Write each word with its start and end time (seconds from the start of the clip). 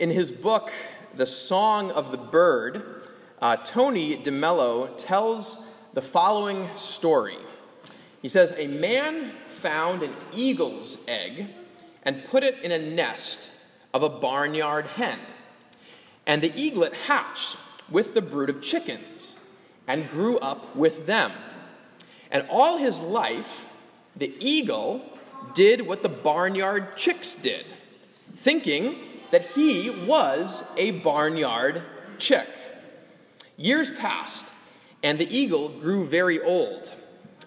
In 0.00 0.10
his 0.10 0.32
book, 0.32 0.72
The 1.14 1.26
Song 1.26 1.92
of 1.92 2.10
the 2.10 2.18
Bird, 2.18 3.06
uh, 3.40 3.54
Tony 3.56 4.16
DeMello 4.16 4.92
tells 4.96 5.72
the 5.92 6.02
following 6.02 6.68
story. 6.74 7.36
He 8.20 8.28
says, 8.28 8.52
A 8.58 8.66
man 8.66 9.30
found 9.46 10.02
an 10.02 10.12
eagle's 10.32 10.98
egg 11.06 11.46
and 12.02 12.24
put 12.24 12.42
it 12.42 12.60
in 12.64 12.72
a 12.72 12.78
nest 12.78 13.52
of 13.92 14.02
a 14.02 14.08
barnyard 14.08 14.88
hen. 14.88 15.20
And 16.26 16.42
the 16.42 16.52
eaglet 16.60 16.94
hatched 17.06 17.56
with 17.88 18.14
the 18.14 18.22
brood 18.22 18.50
of 18.50 18.60
chickens 18.60 19.38
and 19.86 20.08
grew 20.08 20.38
up 20.38 20.74
with 20.74 21.06
them. 21.06 21.30
And 22.32 22.44
all 22.50 22.78
his 22.78 22.98
life, 22.98 23.66
the 24.16 24.34
eagle 24.40 25.02
did 25.54 25.82
what 25.86 26.02
the 26.02 26.08
barnyard 26.08 26.96
chicks 26.96 27.36
did, 27.36 27.64
thinking 28.34 28.96
that 29.34 29.46
he 29.46 29.90
was 29.90 30.72
a 30.76 30.92
barnyard 30.92 31.82
chick. 32.18 32.46
Years 33.56 33.90
passed, 33.90 34.54
and 35.02 35.18
the 35.18 35.36
eagle 35.36 35.70
grew 35.70 36.06
very 36.06 36.40
old. 36.40 36.94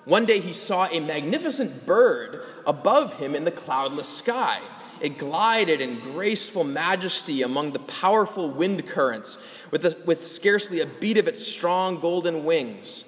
One 0.03 0.25
day 0.25 0.41
he 0.41 0.51
saw 0.51 0.87
a 0.87 0.99
magnificent 0.99 1.85
bird 1.85 2.43
above 2.65 3.19
him 3.19 3.33
in 3.33 3.45
the 3.45 3.51
cloudless 3.51 4.09
sky. 4.09 4.59
It 4.99 5.17
glided 5.17 5.79
in 5.79 6.01
graceful 6.01 6.65
majesty 6.65 7.41
among 7.41 7.71
the 7.71 7.79
powerful 7.79 8.49
wind 8.49 8.85
currents 8.85 9.37
with, 9.71 9.85
a, 9.85 9.95
with 10.05 10.27
scarcely 10.27 10.81
a 10.81 10.85
beat 10.85 11.17
of 11.17 11.25
its 11.25 11.47
strong 11.47 12.01
golden 12.01 12.43
wings. 12.43 13.05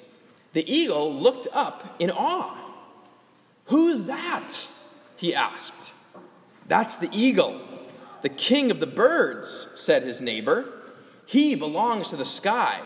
The 0.53 0.63
eagle 0.73 1.13
looked 1.13 1.49
up 1.51 1.97
in 1.99 2.11
awe. 2.11 2.55
Who's 3.65 4.03
that? 4.03 4.69
he 5.17 5.35
asked. 5.35 5.93
That's 6.69 6.95
the 6.95 7.09
eagle, 7.11 7.59
the 8.21 8.29
king 8.29 8.71
of 8.71 8.79
the 8.79 8.87
birds, 8.87 9.71
said 9.75 10.03
his 10.03 10.21
neighbor. 10.21 10.65
He 11.25 11.55
belongs 11.55 12.09
to 12.09 12.15
the 12.15 12.25
sky. 12.25 12.81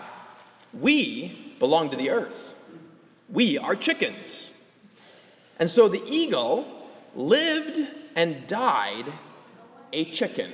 We 0.74 1.56
belong 1.60 1.90
to 1.92 1.98
the 1.98 2.10
earth. 2.10 2.56
We 3.30 3.58
are 3.58 3.76
chickens. 3.76 4.52
And 5.60 5.70
so 5.70 5.88
the 5.88 6.04
eagle 6.08 6.66
lived 7.16 7.82
and 8.16 8.46
died 8.48 9.06
a 9.92 10.06
chicken, 10.06 10.52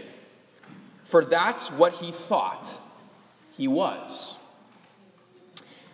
for 1.04 1.24
that's 1.24 1.72
what 1.72 1.96
he 1.96 2.12
thought 2.12 2.72
he 3.56 3.68
was. 3.68 4.38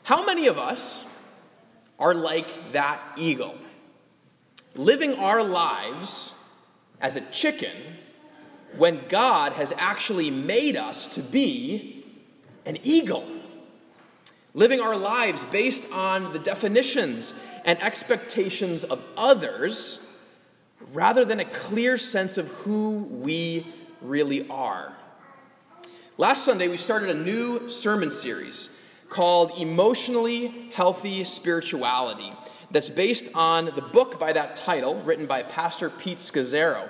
How 0.03 0.25
many 0.25 0.47
of 0.47 0.57
us 0.59 1.05
are 1.97 2.13
like 2.13 2.73
that 2.73 2.99
eagle, 3.15 3.55
living 4.75 5.13
our 5.15 5.43
lives 5.43 6.35
as 6.99 7.15
a 7.15 7.21
chicken 7.21 7.71
when 8.77 9.01
God 9.07 9.53
has 9.53 9.73
actually 9.77 10.29
made 10.31 10.75
us 10.75 11.07
to 11.15 11.21
be 11.21 12.05
an 12.65 12.77
eagle? 12.83 13.25
Living 14.53 14.79
our 14.79 14.95
lives 14.95 15.43
based 15.45 15.83
on 15.91 16.31
the 16.33 16.39
definitions 16.39 17.33
and 17.65 17.81
expectations 17.81 18.83
of 18.83 19.03
others 19.17 20.05
rather 20.93 21.25
than 21.25 21.39
a 21.39 21.45
clear 21.45 21.97
sense 21.97 22.37
of 22.37 22.47
who 22.49 23.03
we 23.03 23.65
really 24.01 24.47
are. 24.49 24.93
Last 26.17 26.45
Sunday, 26.45 26.67
we 26.69 26.77
started 26.77 27.09
a 27.09 27.13
new 27.13 27.67
sermon 27.67 28.11
series 28.11 28.69
called 29.09 29.51
Emotionally 29.57 30.69
Healthy 30.73 31.23
Spirituality 31.25 32.31
that's 32.71 32.89
based 32.89 33.29
on 33.35 33.65
the 33.65 33.81
book 33.81 34.19
by 34.19 34.33
that 34.33 34.55
title, 34.55 34.95
written 35.01 35.25
by 35.25 35.43
Pastor 35.43 35.89
Pete 35.89 36.17
Scazzero. 36.17 36.89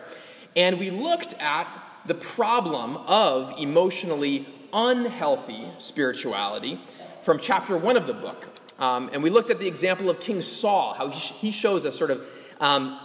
And 0.55 0.79
we 0.79 0.89
looked 0.89 1.33
at 1.39 1.67
the 2.05 2.13
problem 2.13 2.97
of 3.07 3.53
emotionally 3.59 4.47
unhealthy 4.71 5.67
spirituality 5.77 6.79
from 7.23 7.39
chapter 7.39 7.77
one 7.77 7.97
of 7.97 8.07
the 8.07 8.13
book. 8.13 8.45
Um, 8.79 9.09
and 9.13 9.23
we 9.23 9.29
looked 9.29 9.49
at 9.49 9.59
the 9.59 9.67
example 9.67 10.09
of 10.09 10.19
King 10.19 10.41
Saul, 10.41 10.93
how 10.93 11.09
he 11.09 11.51
shows 11.51 11.85
a 11.85 11.91
sort 11.91 12.11
of 12.11 12.25
um, 12.59 12.99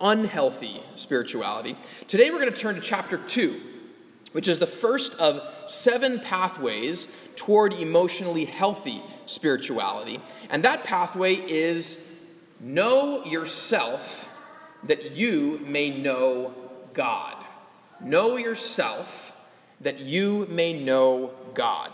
unhealthy 0.00 0.82
spirituality. 0.96 1.76
Today 2.06 2.30
we're 2.30 2.40
going 2.40 2.52
to 2.52 2.60
turn 2.60 2.74
to 2.74 2.80
chapter 2.80 3.16
2, 3.16 3.60
which 4.32 4.48
is 4.48 4.58
the 4.58 4.66
first 4.66 5.14
of 5.16 5.42
seven 5.66 6.20
pathways 6.20 7.14
toward 7.36 7.72
emotionally 7.72 8.44
healthy 8.44 9.02
spirituality. 9.26 10.20
And 10.50 10.64
that 10.64 10.84
pathway 10.84 11.34
is 11.34 12.08
know 12.60 13.24
yourself 13.24 14.28
that 14.84 15.12
you 15.12 15.60
may 15.64 15.90
know 15.90 16.52
God. 16.94 17.36
Know 18.00 18.36
yourself 18.36 19.32
that 19.80 20.00
you 20.00 20.46
may 20.50 20.72
know 20.72 21.30
God. 21.54 21.90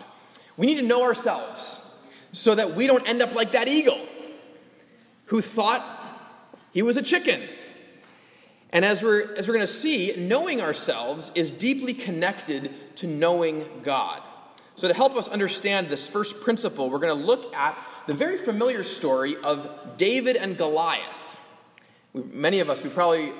We 0.56 0.66
need 0.66 0.76
to 0.76 0.82
know 0.82 1.02
ourselves 1.02 1.84
so 2.32 2.54
that 2.54 2.74
we 2.74 2.86
don't 2.86 3.06
end 3.08 3.22
up 3.22 3.34
like 3.34 3.52
that 3.52 3.68
eagle 3.68 4.00
who 5.26 5.40
thought 5.40 5.84
he 6.72 6.82
was 6.82 6.96
a 6.96 7.02
chicken 7.02 7.42
and 8.70 8.84
as 8.84 9.02
we're, 9.02 9.34
as 9.34 9.48
we're 9.48 9.54
going 9.54 9.66
to 9.66 9.72
see, 9.72 10.14
knowing 10.16 10.60
ourselves 10.60 11.32
is 11.34 11.52
deeply 11.52 11.94
connected 11.94 12.96
to 12.96 13.06
knowing 13.06 13.66
God. 13.82 14.22
So, 14.76 14.86
to 14.86 14.94
help 14.94 15.16
us 15.16 15.26
understand 15.28 15.88
this 15.88 16.06
first 16.06 16.40
principle, 16.40 16.90
we're 16.90 16.98
going 16.98 17.18
to 17.18 17.24
look 17.26 17.52
at 17.54 17.76
the 18.06 18.14
very 18.14 18.36
familiar 18.36 18.84
story 18.84 19.36
of 19.36 19.68
David 19.96 20.36
and 20.36 20.56
Goliath. 20.56 21.38
We, 22.12 22.22
many 22.22 22.60
of 22.60 22.70
us, 22.70 22.82
we 22.84 22.90
probably, 22.90 23.32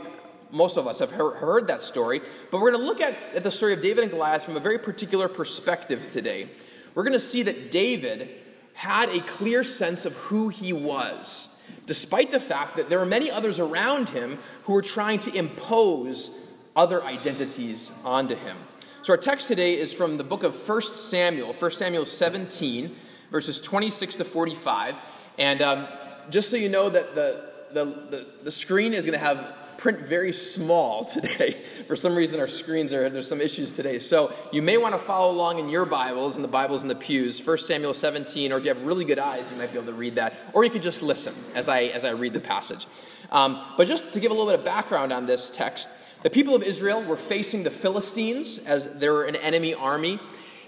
most 0.51 0.77
of 0.77 0.87
us 0.87 1.01
have 1.01 1.11
heard 1.11 1.67
that 1.69 1.83
story, 1.83 2.21
but 2.51 2.61
we're 2.61 2.71
going 2.71 2.83
to 2.83 2.87
look 2.87 3.01
at, 3.01 3.15
at 3.35 3.43
the 3.43 3.51
story 3.51 3.73
of 3.73 3.83
David 3.83 4.03
and 4.03 4.11
Goliath 4.11 4.43
from 4.43 4.57
a 4.57 4.61
very 4.61 4.79
particular 4.79 5.29
perspective 5.29 6.09
today. 6.13 6.49
We're 6.95 7.05
going 7.05 7.13
to 7.13 7.21
see 7.21 7.43
that 7.43 7.71
David 7.71 8.31
had 8.75 9.09
a 9.11 9.21
clear 9.21 9.65
sense 9.65 10.07
of 10.07 10.15
who 10.15 10.49
he 10.49 10.73
was 10.73 11.59
despite 11.89 12.31
the 12.31 12.39
fact 12.39 12.77
that 12.77 12.89
there 12.89 13.01
are 13.01 13.07
many 13.07 13.31
others 13.31 13.59
around 13.59 14.11
him 14.11 14.39
who 14.65 14.77
are 14.77 14.83
trying 14.83 15.19
to 15.19 15.35
impose 15.35 16.49
other 16.77 17.03
identities 17.03 17.91
onto 18.05 18.37
him. 18.37 18.57
So, 19.03 19.15
our 19.15 19.17
text 19.17 19.49
today 19.49 19.79
is 19.79 19.93
from 19.93 20.19
the 20.19 20.25
book 20.25 20.43
of 20.43 20.69
1 20.69 20.83
Samuel, 20.83 21.53
1 21.55 21.71
Samuel 21.71 22.05
17, 22.05 22.95
verses 23.31 23.61
26 23.61 24.17
to 24.17 24.25
45. 24.25 24.97
And 25.39 25.63
um, 25.63 25.89
just 26.31 26.51
so 26.51 26.57
you 26.57 26.69
know 26.69 26.91
that 26.91 27.15
the, 27.15 27.51
the, 27.73 27.85
the, 27.85 28.27
the 28.45 28.53
screen 28.53 28.93
is 28.93 29.07
going 29.07 29.19
to 29.19 29.25
have 29.25 29.55
print 29.79 30.01
very 30.01 30.33
small 30.33 31.05
today. 31.05 31.57
For 31.87 31.97
some 31.97 32.15
reason, 32.15 32.39
our 32.41 32.49
screens 32.49 32.93
are, 32.93 33.09
there's 33.09 33.29
some 33.29 33.41
issues 33.41 33.73
today. 33.73 33.99
So 34.01 34.35
you 34.53 34.61
may 34.61 34.77
want 34.77 34.95
to 34.95 35.01
follow 35.01 35.33
along 35.33 35.59
in 35.59 35.71
your 35.71 35.87
Bibles 35.87 36.37
and 36.37 36.45
the 36.45 36.49
Bibles 36.49 36.83
in 36.83 36.89
the 36.89 36.95
pews, 36.95 37.45
1 37.45 37.59
Samuel 37.59 37.95
17, 37.95 38.53
or 38.53 38.59
if 38.59 38.65
you 38.65 38.75
have 38.75 38.83
really 38.83 39.07
good 39.07 39.19
eyes, 39.19 39.47
you 39.51 39.57
might 39.57 39.73
be 39.73 39.79
able 39.79 39.87
to 39.87 39.95
read 39.95 40.17
that. 40.17 40.35
Or 40.53 40.65
you 40.65 40.71
could 40.71 40.83
just 40.83 41.01
listen 41.01 41.35
as 41.55 41.71
I, 41.71 41.85
as 41.85 42.05
I 42.05 42.11
read 42.11 42.35
the 42.35 42.41
passage. 42.41 42.87
Um, 43.31 43.63
but 43.79 43.87
just 43.87 44.13
to 44.13 44.21
give 44.21 44.31
a 44.31 44.35
little 44.35 44.51
bit 44.51 44.59
of 44.59 44.65
background 44.65 45.13
on 45.13 45.27
this 45.27 45.49
text, 45.49 45.89
the 46.23 46.31
people 46.31 46.55
of 46.55 46.63
Israel 46.63 47.03
were 47.03 47.17
facing 47.17 47.63
the 47.63 47.71
Philistines 47.71 48.59
as 48.59 48.93
they 48.99 49.09
were 49.09 49.25
an 49.25 49.37
enemy 49.37 49.73
army. 49.73 50.19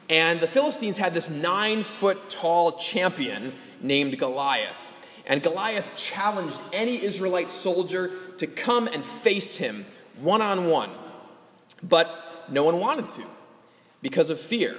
And 0.08 0.40
the 0.40 0.46
Philistines 0.46 0.98
had 0.98 1.14
this 1.14 1.28
nine 1.28 1.82
foot 1.82 2.30
tall 2.30 2.72
champion 2.72 3.52
named 3.80 4.18
Goliath. 4.18 4.89
And 5.30 5.44
Goliath 5.44 5.94
challenged 5.94 6.60
any 6.72 7.00
Israelite 7.02 7.50
soldier 7.50 8.10
to 8.38 8.48
come 8.48 8.88
and 8.88 9.04
face 9.04 9.56
him 9.56 9.86
one 10.20 10.42
on 10.42 10.66
one. 10.66 10.90
But 11.84 12.46
no 12.50 12.64
one 12.64 12.78
wanted 12.78 13.08
to 13.10 13.22
because 14.02 14.30
of 14.30 14.40
fear. 14.40 14.76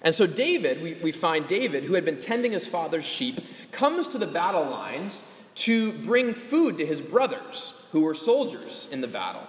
And 0.00 0.14
so 0.14 0.26
David, 0.26 0.82
we, 0.82 0.94
we 0.94 1.12
find 1.12 1.46
David, 1.46 1.84
who 1.84 1.92
had 1.92 2.06
been 2.06 2.18
tending 2.18 2.52
his 2.52 2.66
father's 2.66 3.04
sheep, 3.04 3.40
comes 3.72 4.08
to 4.08 4.16
the 4.16 4.26
battle 4.26 4.64
lines 4.64 5.22
to 5.56 5.92
bring 5.92 6.32
food 6.32 6.78
to 6.78 6.86
his 6.86 7.02
brothers 7.02 7.84
who 7.92 8.00
were 8.00 8.14
soldiers 8.14 8.88
in 8.90 9.02
the 9.02 9.06
battle. 9.06 9.46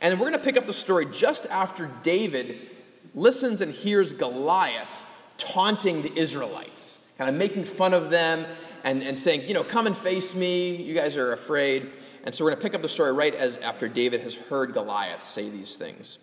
And 0.00 0.18
we're 0.18 0.30
going 0.30 0.40
to 0.40 0.44
pick 0.44 0.56
up 0.56 0.66
the 0.66 0.72
story 0.72 1.04
just 1.12 1.44
after 1.50 1.90
David 2.02 2.70
listens 3.14 3.60
and 3.60 3.70
hears 3.70 4.14
Goliath 4.14 5.04
taunting 5.36 6.00
the 6.00 6.18
Israelites, 6.18 7.06
kind 7.18 7.28
of 7.28 7.36
making 7.36 7.64
fun 7.64 7.92
of 7.92 8.08
them 8.08 8.46
and, 8.84 9.02
and 9.02 9.18
saying, 9.18 9.48
you 9.48 9.54
know, 9.54 9.64
come 9.64 9.86
and 9.86 9.96
face 9.96 10.34
me. 10.34 10.76
You 10.76 10.94
guys 10.94 11.16
are 11.16 11.32
afraid. 11.32 11.90
And 12.24 12.34
so 12.34 12.44
we're 12.44 12.50
going 12.50 12.60
to 12.60 12.62
pick 12.62 12.74
up 12.74 12.82
the 12.82 12.88
story 12.88 13.12
right 13.12 13.34
as 13.34 13.56
after 13.58 13.88
David 13.88 14.20
has 14.20 14.34
heard 14.34 14.72
Goliath 14.72 15.26
say 15.26 15.48
these 15.48 15.76
things. 15.76 16.18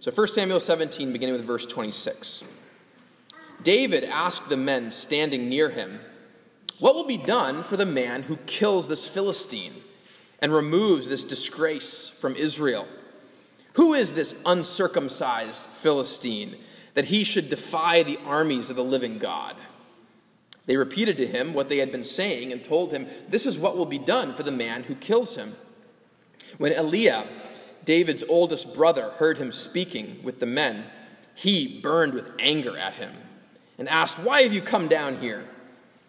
So 0.00 0.10
1 0.10 0.28
Samuel 0.28 0.60
17, 0.60 1.12
beginning 1.12 1.34
with 1.34 1.44
verse 1.44 1.66
26. 1.66 2.44
David 3.62 4.04
asked 4.04 4.48
the 4.48 4.56
men 4.56 4.90
standing 4.90 5.48
near 5.48 5.70
him, 5.70 6.00
What 6.78 6.94
will 6.94 7.06
be 7.06 7.18
done 7.18 7.62
for 7.62 7.76
the 7.76 7.86
man 7.86 8.22
who 8.22 8.36
kills 8.46 8.88
this 8.88 9.06
Philistine 9.08 9.72
and 10.40 10.52
removes 10.52 11.08
this 11.08 11.24
disgrace 11.24 12.08
from 12.08 12.36
Israel? 12.36 12.86
Who 13.74 13.94
is 13.94 14.12
this 14.12 14.34
uncircumcised 14.44 15.68
Philistine 15.68 16.56
that 16.94 17.06
he 17.06 17.24
should 17.24 17.48
defy 17.48 18.02
the 18.02 18.18
armies 18.24 18.70
of 18.70 18.76
the 18.76 18.84
living 18.84 19.18
God? 19.18 19.56
They 20.66 20.76
repeated 20.76 21.16
to 21.18 21.26
him 21.26 21.54
what 21.54 21.68
they 21.68 21.78
had 21.78 21.92
been 21.92 22.04
saying 22.04 22.52
and 22.52 22.62
told 22.62 22.92
him, 22.92 23.06
This 23.28 23.46
is 23.46 23.58
what 23.58 23.76
will 23.76 23.86
be 23.86 23.98
done 23.98 24.34
for 24.34 24.42
the 24.42 24.50
man 24.50 24.82
who 24.82 24.96
kills 24.96 25.36
him. 25.36 25.54
When 26.58 26.72
Eliab, 26.72 27.26
David's 27.84 28.24
oldest 28.28 28.74
brother, 28.74 29.10
heard 29.18 29.38
him 29.38 29.52
speaking 29.52 30.20
with 30.22 30.40
the 30.40 30.46
men, 30.46 30.84
he 31.34 31.80
burned 31.80 32.14
with 32.14 32.30
anger 32.38 32.76
at 32.76 32.96
him 32.96 33.12
and 33.78 33.88
asked, 33.88 34.18
Why 34.18 34.42
have 34.42 34.52
you 34.52 34.60
come 34.60 34.88
down 34.88 35.20
here? 35.20 35.44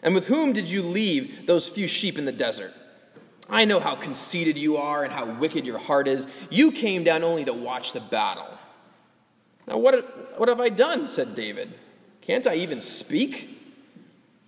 And 0.02 0.16
with 0.16 0.28
whom 0.28 0.54
did 0.54 0.70
you 0.70 0.82
leave 0.82 1.46
those 1.46 1.70
few 1.70 1.88
sheep 1.88 2.18
in 2.18 2.26
the 2.26 2.32
desert? 2.32 2.74
I 3.50 3.66
know 3.66 3.80
how 3.80 3.96
conceited 3.96 4.58
you 4.58 4.78
are 4.78 5.04
and 5.04 5.14
how 5.14 5.26
wicked 5.26 5.66
your 5.66 5.78
heart 5.78 6.08
is. 6.08 6.28
You 6.50 6.72
came 6.72 7.04
down 7.04 7.24
only 7.24 7.46
to 7.46 7.54
watch 7.54 7.94
the 7.94 8.00
battle. 8.00 8.48
Now, 9.68 9.78
what, 9.78 10.40
what 10.40 10.50
have 10.50 10.60
I 10.60 10.70
done? 10.70 11.08
said 11.08 11.36
David. 11.36 11.74
Can't 12.22 12.48
I 12.48 12.56
even 12.56 12.82
speak? 12.82 13.57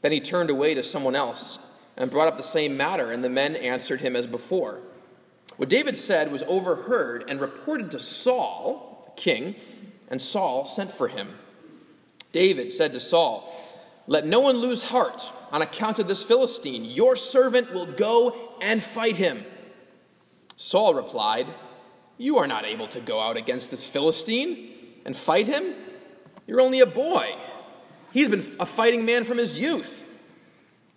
Then 0.01 0.11
he 0.11 0.21
turned 0.21 0.49
away 0.49 0.73
to 0.73 0.83
someone 0.83 1.15
else 1.15 1.59
and 1.97 2.09
brought 2.09 2.27
up 2.27 2.37
the 2.37 2.43
same 2.43 2.77
matter, 2.77 3.11
and 3.11 3.23
the 3.23 3.29
men 3.29 3.55
answered 3.55 4.01
him 4.01 4.15
as 4.15 4.27
before. 4.27 4.79
What 5.57 5.69
David 5.69 5.97
said 5.97 6.31
was 6.31 6.43
overheard 6.43 7.25
and 7.27 7.41
reported 7.41 7.91
to 7.91 7.99
Saul, 7.99 9.03
the 9.05 9.21
king, 9.21 9.55
and 10.07 10.21
Saul 10.21 10.65
sent 10.65 10.91
for 10.91 11.09
him. 11.09 11.33
David 12.31 12.71
said 12.71 12.93
to 12.93 13.01
Saul, 13.01 13.53
Let 14.07 14.25
no 14.25 14.39
one 14.39 14.57
lose 14.57 14.83
heart 14.83 15.29
on 15.51 15.61
account 15.61 15.99
of 15.99 16.07
this 16.07 16.23
Philistine. 16.23 16.85
Your 16.85 17.15
servant 17.15 17.73
will 17.73 17.85
go 17.85 18.55
and 18.61 18.81
fight 18.81 19.17
him. 19.17 19.43
Saul 20.55 20.93
replied, 20.93 21.47
You 22.17 22.37
are 22.37 22.47
not 22.47 22.65
able 22.65 22.87
to 22.89 23.01
go 23.01 23.19
out 23.19 23.35
against 23.35 23.71
this 23.71 23.83
Philistine 23.83 24.73
and 25.05 25.15
fight 25.15 25.47
him. 25.47 25.73
You're 26.47 26.61
only 26.61 26.79
a 26.79 26.85
boy. 26.85 27.35
He's 28.11 28.29
been 28.29 28.45
a 28.59 28.65
fighting 28.65 29.05
man 29.05 29.23
from 29.23 29.37
his 29.37 29.59
youth. 29.59 30.05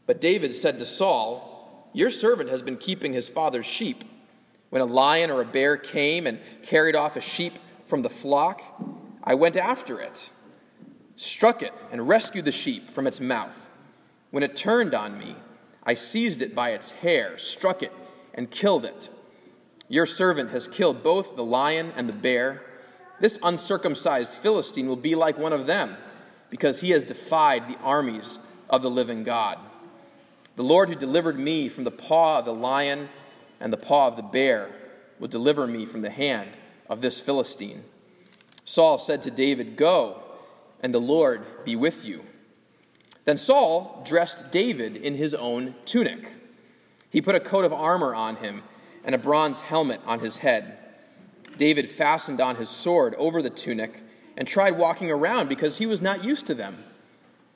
But 0.06 0.20
David 0.20 0.56
said 0.56 0.78
to 0.78 0.86
Saul, 0.86 1.88
Your 1.92 2.10
servant 2.10 2.50
has 2.50 2.62
been 2.62 2.76
keeping 2.76 3.12
his 3.12 3.28
father's 3.28 3.66
sheep. 3.66 4.04
When 4.70 4.82
a 4.82 4.86
lion 4.86 5.30
or 5.30 5.40
a 5.40 5.44
bear 5.44 5.76
came 5.76 6.26
and 6.26 6.40
carried 6.62 6.96
off 6.96 7.16
a 7.16 7.20
sheep 7.20 7.58
from 7.84 8.02
the 8.02 8.10
flock, 8.10 8.62
I 9.22 9.34
went 9.34 9.56
after 9.56 10.00
it, 10.00 10.30
struck 11.16 11.62
it, 11.62 11.72
and 11.90 12.08
rescued 12.08 12.46
the 12.46 12.52
sheep 12.52 12.90
from 12.90 13.06
its 13.06 13.20
mouth. 13.20 13.68
When 14.30 14.42
it 14.42 14.56
turned 14.56 14.94
on 14.94 15.18
me, 15.18 15.36
I 15.84 15.94
seized 15.94 16.42
it 16.42 16.54
by 16.54 16.70
its 16.70 16.90
hair, 16.90 17.36
struck 17.38 17.82
it, 17.82 17.92
and 18.34 18.50
killed 18.50 18.84
it. 18.84 19.10
Your 19.88 20.06
servant 20.06 20.50
has 20.50 20.66
killed 20.66 21.02
both 21.02 21.36
the 21.36 21.44
lion 21.44 21.92
and 21.96 22.08
the 22.08 22.14
bear. 22.14 22.62
This 23.20 23.38
uncircumcised 23.42 24.32
Philistine 24.32 24.88
will 24.88 24.96
be 24.96 25.14
like 25.14 25.36
one 25.36 25.52
of 25.52 25.66
them, 25.66 25.96
because 26.52 26.82
he 26.82 26.90
has 26.90 27.06
defied 27.06 27.66
the 27.66 27.78
armies 27.78 28.38
of 28.68 28.82
the 28.82 28.90
living 28.90 29.24
God. 29.24 29.58
The 30.56 30.62
Lord 30.62 30.90
who 30.90 30.94
delivered 30.94 31.38
me 31.38 31.70
from 31.70 31.84
the 31.84 31.90
paw 31.90 32.40
of 32.40 32.44
the 32.44 32.52
lion 32.52 33.08
and 33.58 33.72
the 33.72 33.78
paw 33.78 34.06
of 34.06 34.16
the 34.16 34.22
bear 34.22 34.70
will 35.18 35.28
deliver 35.28 35.66
me 35.66 35.86
from 35.86 36.02
the 36.02 36.10
hand 36.10 36.50
of 36.90 37.00
this 37.00 37.18
Philistine. 37.18 37.82
Saul 38.66 38.98
said 38.98 39.22
to 39.22 39.30
David, 39.30 39.76
Go, 39.78 40.22
and 40.82 40.92
the 40.92 41.00
Lord 41.00 41.46
be 41.64 41.74
with 41.74 42.04
you. 42.04 42.22
Then 43.24 43.38
Saul 43.38 44.02
dressed 44.06 44.52
David 44.52 44.98
in 44.98 45.14
his 45.14 45.32
own 45.32 45.74
tunic. 45.86 46.34
He 47.08 47.22
put 47.22 47.34
a 47.34 47.40
coat 47.40 47.64
of 47.64 47.72
armor 47.72 48.14
on 48.14 48.36
him 48.36 48.62
and 49.04 49.14
a 49.14 49.18
bronze 49.18 49.62
helmet 49.62 50.02
on 50.04 50.20
his 50.20 50.36
head. 50.36 50.76
David 51.56 51.88
fastened 51.88 52.42
on 52.42 52.56
his 52.56 52.68
sword 52.68 53.14
over 53.14 53.40
the 53.40 53.48
tunic 53.48 54.02
and 54.36 54.48
tried 54.48 54.78
walking 54.78 55.10
around 55.10 55.48
because 55.48 55.78
he 55.78 55.86
was 55.86 56.00
not 56.00 56.24
used 56.24 56.46
to 56.46 56.54
them. 56.54 56.84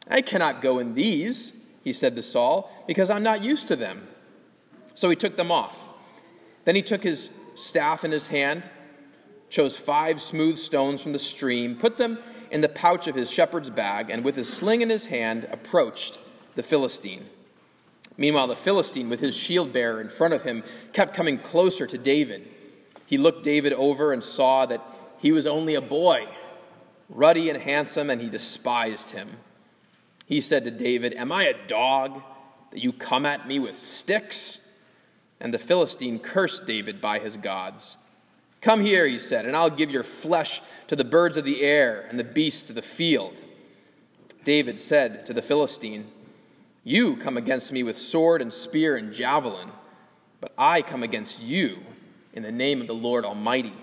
I 0.09 0.21
cannot 0.21 0.63
go 0.63 0.79
in 0.79 0.95
these, 0.95 1.57
he 1.83 1.93
said 1.93 2.17
to 2.17 2.23
Saul, 2.23 2.71
because 2.87 3.11
I'm 3.11 3.23
not 3.23 3.43
used 3.43 3.69
to 3.69 3.77
them. 3.77 4.07
So 4.95 5.11
he 5.11 5.17
took 5.17 5.37
them 5.37 5.51
off. 5.51 5.89
Then 6.65 6.75
he 6.75 6.83
took 6.83 7.03
his 7.03 7.31
staff 7.55 8.05
in 8.05 8.13
his 8.13 8.29
hand, 8.29 8.63
chose 9.49 9.77
five 9.77 10.21
smooth 10.21 10.59
stones 10.59 11.03
from 11.03 11.13
the 11.13 11.19
stream, 11.19 11.77
put 11.77 11.97
them 11.97 12.19
in 12.51 12.61
the 12.61 12.69
pouch 12.69 13.07
of 13.09 13.15
his 13.15 13.31
shepherd's 13.31 13.71
bag, 13.71 14.11
and 14.11 14.25
with 14.25 14.37
his 14.37 14.53
sling 14.53 14.81
in 14.81 14.91
his 14.91 15.07
hand, 15.07 15.49
approached 15.51 16.21
the 16.55 16.63
Philistine. 16.63 17.27
Meanwhile, 18.17 18.47
the 18.47 18.57
Philistine, 18.57 19.09
with 19.09 19.21
his 19.21 19.37
shield 19.37 19.73
bearer 19.73 20.01
in 20.01 20.09
front 20.09 20.35
of 20.35 20.43
him, 20.43 20.65
kept 20.93 21.15
coming 21.15 21.39
closer 21.39 21.87
to 21.87 21.99
David. 21.99 22.49
He 23.05 23.19
looked 23.19 23.43
David 23.43 23.73
over 23.73 24.13
and 24.13 24.23
saw 24.23 24.67
that 24.67 24.83
he 25.19 25.33
was 25.33 25.47
only 25.47 25.75
a 25.75 25.81
boy, 25.81 26.27
ruddy 27.09 27.51
and 27.51 27.61
handsome, 27.61 28.11
and 28.11 28.21
he 28.21 28.29
despised 28.29 29.11
him. 29.11 29.37
He 30.27 30.41
said 30.41 30.65
to 30.65 30.71
David, 30.71 31.15
Am 31.15 31.31
I 31.31 31.45
a 31.45 31.67
dog 31.67 32.23
that 32.71 32.83
you 32.83 32.93
come 32.93 33.27
at 33.27 33.47
me 33.47 33.59
with 33.59 33.77
sticks? 33.77 34.59
And 35.41 35.53
the 35.53 35.59
Philistine 35.59 36.19
cursed 36.19 36.67
David 36.67 37.01
by 37.01 37.19
his 37.19 37.37
gods. 37.37 37.99
Come 38.61 38.81
here, 38.81 39.07
he 39.07 39.19
said, 39.19 39.47
and 39.47 39.55
I'll 39.55 39.71
give 39.71 39.91
your 39.91 40.03
flesh 40.03 40.61
to 40.89 40.97
the 40.97 41.05
birds 41.05 41.37
of 41.37 41.45
the 41.45 41.63
air 41.63 42.07
and 42.09 42.19
the 42.19 42.25
beasts 42.25 42.71
of 42.71 42.77
the 42.77 42.83
field. 42.83 43.41
David 44.45 44.79
said 44.79 45.27
to 45.27 45.33
the 45.33 45.43
Philistine, 45.43 46.11
You 46.83 47.17
come 47.17 47.37
against 47.37 47.73
me 47.73 47.83
with 47.83 47.99
sword 47.99 48.43
and 48.43 48.53
spear 48.53 48.97
and 48.97 49.13
javelin, 49.13 49.71
but 50.41 50.53
I 50.57 50.83
come 50.83 51.03
against 51.03 51.43
you 51.43 51.79
in 52.33 52.43
the 52.43 52.53
name 52.53 52.81
of 52.81 52.87
the 52.87 52.95
Lord 52.95 53.25
Almighty, 53.25 53.75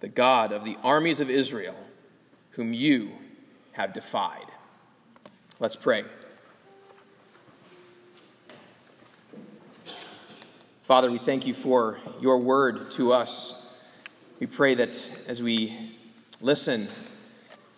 the 0.00 0.08
God 0.08 0.52
of 0.52 0.64
the 0.64 0.76
armies 0.82 1.20
of 1.20 1.30
Israel, 1.30 1.76
whom 2.56 2.72
you 2.72 3.12
have 3.72 3.92
defied. 3.92 4.46
Let's 5.58 5.76
pray. 5.76 6.04
Father, 10.82 11.10
we 11.10 11.18
thank 11.18 11.46
you 11.46 11.54
for 11.54 11.98
your 12.20 12.38
word 12.38 12.90
to 12.92 13.12
us. 13.12 13.82
We 14.38 14.46
pray 14.46 14.74
that 14.74 15.10
as 15.26 15.42
we 15.42 15.96
listen 16.40 16.88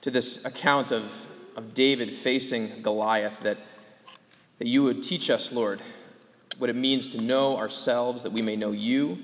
to 0.01 0.11
this 0.11 0.45
account 0.45 0.91
of, 0.91 1.27
of 1.55 1.73
David 1.73 2.13
facing 2.13 2.83
Goliath, 2.83 3.41
that, 3.41 3.59
that 4.59 4.67
you 4.67 4.83
would 4.83 5.03
teach 5.03 5.31
us, 5.31 5.53
Lord, 5.53 5.81
what 6.59 6.69
it 6.69 6.77
means 6.77 7.09
to 7.09 7.21
know 7.21 7.57
ourselves, 7.57 8.25
that 8.25 8.33
we 8.33 8.43
may 8.43 8.57
know 8.57 8.73
you, 8.73 9.19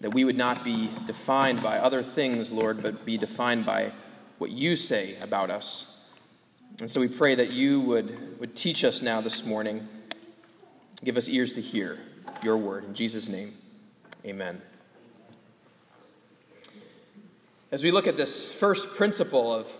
that 0.00 0.12
we 0.12 0.24
would 0.24 0.36
not 0.36 0.64
be 0.64 0.90
defined 1.06 1.62
by 1.62 1.78
other 1.78 2.02
things, 2.02 2.50
Lord, 2.52 2.82
but 2.82 3.04
be 3.04 3.16
defined 3.16 3.64
by 3.64 3.92
what 4.38 4.50
you 4.50 4.76
say 4.76 5.16
about 5.22 5.50
us. 5.50 6.06
And 6.80 6.90
so 6.90 7.00
we 7.00 7.08
pray 7.08 7.34
that 7.34 7.52
you 7.52 7.80
would, 7.80 8.38
would 8.40 8.54
teach 8.54 8.84
us 8.84 9.02
now 9.02 9.20
this 9.20 9.44
morning, 9.44 9.88
give 11.04 11.16
us 11.16 11.28
ears 11.28 11.54
to 11.54 11.60
hear 11.60 11.98
your 12.42 12.56
word. 12.56 12.84
In 12.84 12.94
Jesus' 12.94 13.28
name, 13.28 13.52
amen. 14.24 14.62
As 17.70 17.84
we 17.84 17.90
look 17.90 18.06
at 18.06 18.16
this 18.16 18.50
first 18.50 18.94
principle 18.94 19.52
of 19.52 19.70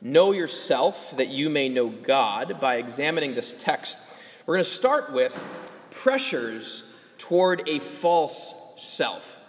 know 0.00 0.32
yourself 0.32 1.16
that 1.16 1.30
you 1.30 1.48
may 1.48 1.68
know 1.68 1.88
God 1.88 2.60
by 2.60 2.76
examining 2.76 3.34
this 3.34 3.54
text, 3.58 3.98
we're 4.44 4.56
going 4.56 4.64
to 4.64 4.70
start 4.70 5.12
with 5.12 5.42
pressures 5.90 6.92
toward 7.16 7.66
a 7.66 7.78
false 7.78 8.54
self. 8.76 9.40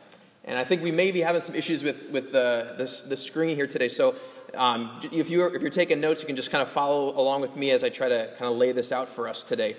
And 0.46 0.58
I 0.58 0.64
think 0.64 0.82
we 0.82 0.92
may 0.92 1.12
be 1.12 1.22
having 1.22 1.42
some 1.42 1.56
issues 1.56 1.84
with, 1.84 2.10
with 2.10 2.32
the, 2.32 2.76
the, 2.78 3.10
the 3.10 3.18
screen 3.18 3.56
here 3.56 3.68
today. 3.68 3.90
So 3.90 4.16
um, 4.54 5.00
if, 5.12 5.30
you're, 5.30 5.56
if 5.56 5.62
you're 5.62 5.72
taking 5.72 6.00
notes, 6.00 6.22
you 6.22 6.28
can 6.28 6.36
just 6.36 6.52
kind 6.52 6.62
of 6.62 6.70
follow 6.70 7.18
along 7.20 7.42
with 7.42 7.56
me 7.56 7.72
as 7.72 7.84
I 7.84 7.90
try 7.90 8.10
to 8.10 8.30
kind 8.38 8.52
of 8.52 8.58
lay 8.58 8.72
this 8.72 8.92
out 8.92 9.10
for 9.10 9.28
us 9.28 9.44
today. 9.44 9.76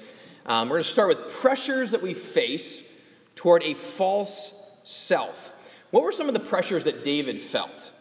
Um, 0.47 0.69
we're 0.69 0.77
going 0.77 0.85
to 0.85 0.91
start 0.91 1.09
with 1.09 1.33
pressures 1.35 1.91
that 1.91 2.03
we 2.03 2.15
face 2.15 2.93
toward 3.35 3.63
a 3.63 3.75
false 3.75 4.77
self. 4.85 5.53
What 5.91 6.03
were 6.03 6.13
some 6.13 6.29
of 6.29 6.35
the 6.35 6.41
pressures 6.41 6.85
that 6.85 7.05
David 7.05 7.41
felt, 7.41 7.93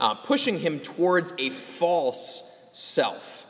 uh, 0.00 0.14
pushing 0.14 0.58
him 0.58 0.80
towards 0.80 1.32
a 1.38 1.50
false 1.50 2.50
self? 2.72 3.46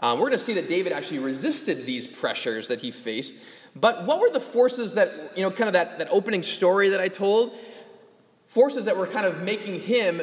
Um, 0.00 0.18
we're 0.18 0.26
going 0.26 0.38
to 0.38 0.44
see 0.44 0.54
that 0.54 0.68
David 0.68 0.92
actually 0.92 1.18
resisted 1.18 1.84
these 1.84 2.06
pressures 2.06 2.68
that 2.68 2.80
he 2.80 2.90
faced. 2.90 3.36
But 3.76 4.06
what 4.06 4.20
were 4.20 4.30
the 4.30 4.40
forces 4.40 4.94
that, 4.94 5.36
you 5.36 5.42
know, 5.42 5.50
kind 5.50 5.68
of 5.68 5.74
that, 5.74 5.98
that 5.98 6.08
opening 6.10 6.42
story 6.42 6.88
that 6.90 7.00
I 7.00 7.08
told? 7.08 7.54
Forces 8.48 8.86
that 8.86 8.96
were 8.96 9.06
kind 9.06 9.26
of 9.26 9.42
making 9.42 9.80
him, 9.80 10.22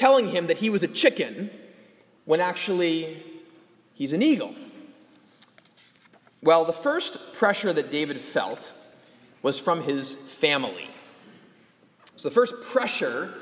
telling 0.00 0.28
him 0.28 0.46
that 0.46 0.56
he 0.56 0.70
was 0.70 0.82
a 0.82 0.88
chicken 0.88 1.50
when 2.24 2.40
actually 2.40 3.22
he's 3.92 4.14
an 4.14 4.22
eagle. 4.22 4.54
Well, 6.42 6.64
the 6.64 6.72
first 6.72 7.34
pressure 7.34 7.70
that 7.70 7.90
David 7.90 8.18
felt 8.18 8.72
was 9.42 9.58
from 9.58 9.82
his 9.82 10.14
family. 10.14 10.88
So 12.16 12.30
the 12.30 12.34
first 12.34 12.54
pressure 12.62 13.34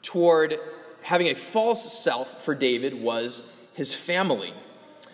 toward 0.00 0.58
having 1.02 1.26
a 1.26 1.34
false 1.34 2.02
self 2.02 2.44
for 2.44 2.54
David 2.54 2.94
was 2.94 3.54
his 3.74 3.92
family. 3.92 4.54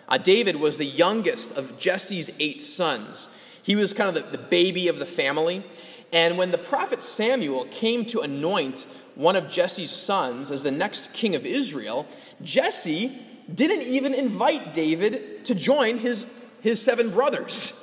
Uh, 0.07 0.17
David 0.17 0.55
was 0.55 0.77
the 0.77 0.85
youngest 0.85 1.51
of 1.57 1.77
Jesse's 1.77 2.31
eight 2.39 2.61
sons. 2.61 3.27
He 3.61 3.75
was 3.75 3.91
kind 3.91 4.07
of 4.07 4.31
the, 4.31 4.37
the 4.37 4.41
baby 4.41 4.87
of 4.87 4.99
the 4.99 5.05
family. 5.05 5.65
And 6.13 6.37
when 6.37 6.51
the 6.51 6.57
prophet 6.57 7.01
Samuel 7.01 7.65
came 7.65 8.05
to 8.05 8.21
anoint 8.21 8.85
one 9.17 9.35
of 9.35 9.49
Jesse's 9.49 9.89
sons 9.89 10.51
as 10.51 10.61
the 10.61 10.69
next 10.69 11.11
king 11.11 11.33
of 11.35 11.43
Israel, 11.43 12.05
Jesse 12.43 13.17
didn't 13.53 13.81
even 13.81 14.13
invite 14.13 14.75
David 14.75 15.43
to 15.45 15.55
join 15.55 15.97
his 15.97 16.31
his 16.61 16.81
seven 16.81 17.09
brothers. 17.09 17.73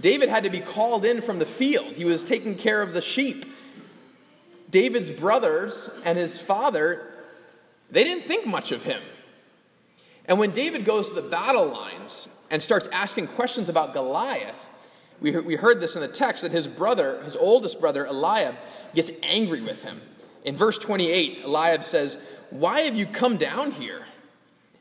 David 0.00 0.28
had 0.28 0.44
to 0.44 0.50
be 0.50 0.60
called 0.60 1.04
in 1.04 1.20
from 1.20 1.38
the 1.38 1.46
field, 1.46 1.94
he 1.96 2.04
was 2.04 2.24
taking 2.24 2.56
care 2.56 2.82
of 2.82 2.92
the 2.92 3.00
sheep. 3.00 3.46
David's 4.70 5.10
brothers 5.10 5.90
and 6.04 6.18
his 6.18 6.40
father 6.40 7.06
they 7.90 8.04
didn't 8.04 8.24
think 8.24 8.46
much 8.46 8.70
of 8.72 8.84
him. 8.84 9.02
And 10.26 10.38
when 10.38 10.52
David 10.52 10.84
goes 10.84 11.08
to 11.08 11.14
the 11.14 11.28
battle 11.28 11.66
lines 11.68 12.28
and 12.50 12.62
starts 12.62 12.88
asking 12.92 13.28
questions 13.28 13.68
about 13.68 13.94
Goliath, 13.94 14.68
we 15.20 15.30
we 15.30 15.54
heard 15.54 15.80
this 15.80 15.94
in 15.94 16.00
the 16.00 16.08
text 16.08 16.42
that 16.42 16.50
his 16.50 16.66
brother, 16.66 17.22
his 17.22 17.36
oldest 17.36 17.80
brother, 17.80 18.04
Eliab, 18.04 18.56
gets 18.94 19.12
angry 19.22 19.60
with 19.60 19.84
him. 19.84 20.00
In 20.44 20.56
verse 20.56 20.78
28, 20.78 21.42
Eliab 21.44 21.84
says, 21.84 22.18
Why 22.50 22.80
have 22.80 22.96
you 22.96 23.06
come 23.06 23.36
down 23.36 23.72
here? 23.72 24.06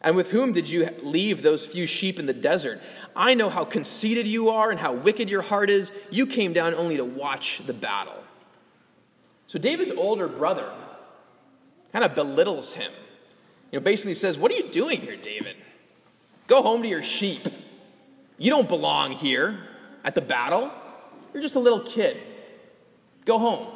And 0.01 0.15
with 0.15 0.31
whom 0.31 0.53
did 0.53 0.69
you 0.69 0.89
leave 1.03 1.41
those 1.41 1.65
few 1.65 1.85
sheep 1.85 2.19
in 2.19 2.25
the 2.25 2.33
desert? 2.33 2.81
I 3.15 3.33
know 3.33 3.49
how 3.49 3.65
conceited 3.65 4.27
you 4.27 4.49
are 4.49 4.71
and 4.71 4.79
how 4.79 4.93
wicked 4.93 5.29
your 5.29 5.41
heart 5.41 5.69
is. 5.69 5.91
You 6.09 6.25
came 6.25 6.53
down 6.53 6.73
only 6.73 6.95
to 6.97 7.03
watch 7.03 7.61
the 7.65 7.73
battle. 7.73 8.23
So 9.47 9.59
David's 9.59 9.91
older 9.91 10.27
brother 10.27 10.71
kind 11.91 12.05
of 12.05 12.15
belittles 12.15 12.75
him. 12.75 12.91
You 13.71 13.79
know, 13.79 13.83
basically 13.83 14.15
says, 14.15 14.37
What 14.37 14.51
are 14.51 14.55
you 14.55 14.69
doing 14.69 15.01
here, 15.01 15.17
David? 15.17 15.57
Go 16.47 16.61
home 16.61 16.81
to 16.81 16.87
your 16.87 17.03
sheep. 17.03 17.47
You 18.37 18.49
don't 18.49 18.69
belong 18.69 19.11
here 19.11 19.59
at 20.03 20.15
the 20.15 20.21
battle. 20.21 20.71
You're 21.33 21.43
just 21.43 21.55
a 21.55 21.59
little 21.59 21.81
kid. 21.81 22.17
Go 23.25 23.37
home. 23.37 23.67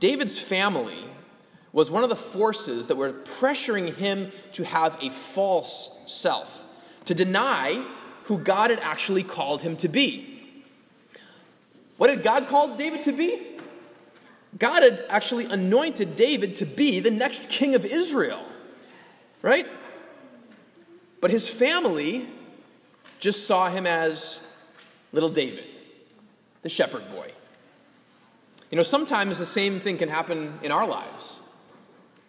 David's 0.00 0.38
family 0.38 1.04
was 1.72 1.90
one 1.90 2.02
of 2.02 2.08
the 2.08 2.16
forces 2.16 2.88
that 2.88 2.96
were 2.96 3.12
pressuring 3.12 3.94
him 3.94 4.32
to 4.52 4.64
have 4.64 4.98
a 5.00 5.10
false 5.10 6.04
self, 6.08 6.64
to 7.04 7.14
deny 7.14 7.84
who 8.24 8.38
God 8.38 8.70
had 8.70 8.80
actually 8.80 9.22
called 9.22 9.62
him 9.62 9.76
to 9.76 9.88
be. 9.88 10.26
What 11.96 12.10
had 12.10 12.22
God 12.22 12.48
called 12.48 12.78
David 12.78 13.02
to 13.04 13.12
be? 13.12 13.46
God 14.58 14.82
had 14.82 15.04
actually 15.08 15.44
anointed 15.44 16.16
David 16.16 16.56
to 16.56 16.64
be 16.64 16.98
the 16.98 17.10
next 17.10 17.50
king 17.50 17.74
of 17.74 17.84
Israel, 17.84 18.44
right? 19.42 19.66
But 21.20 21.30
his 21.30 21.46
family 21.46 22.26
just 23.20 23.46
saw 23.46 23.68
him 23.68 23.86
as 23.86 24.50
little 25.12 25.28
David, 25.28 25.64
the 26.62 26.68
shepherd 26.68 27.08
boy. 27.12 27.32
You 28.70 28.76
know, 28.76 28.82
sometimes 28.84 29.38
the 29.38 29.46
same 29.46 29.80
thing 29.80 29.98
can 29.98 30.08
happen 30.08 30.58
in 30.62 30.70
our 30.70 30.86
lives. 30.86 31.40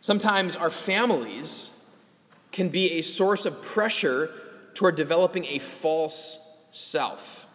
Sometimes 0.02 0.56
our 0.56 0.72
families 0.72 1.86
can 2.52 2.70
be 2.70 2.94
a 2.94 3.04
source 3.04 3.46
of 3.46 3.62
pressure 3.62 4.32
toward 4.74 4.96
developing 4.96 5.46
a 5.46 5.60
false 5.60 6.40
self. 6.72 7.48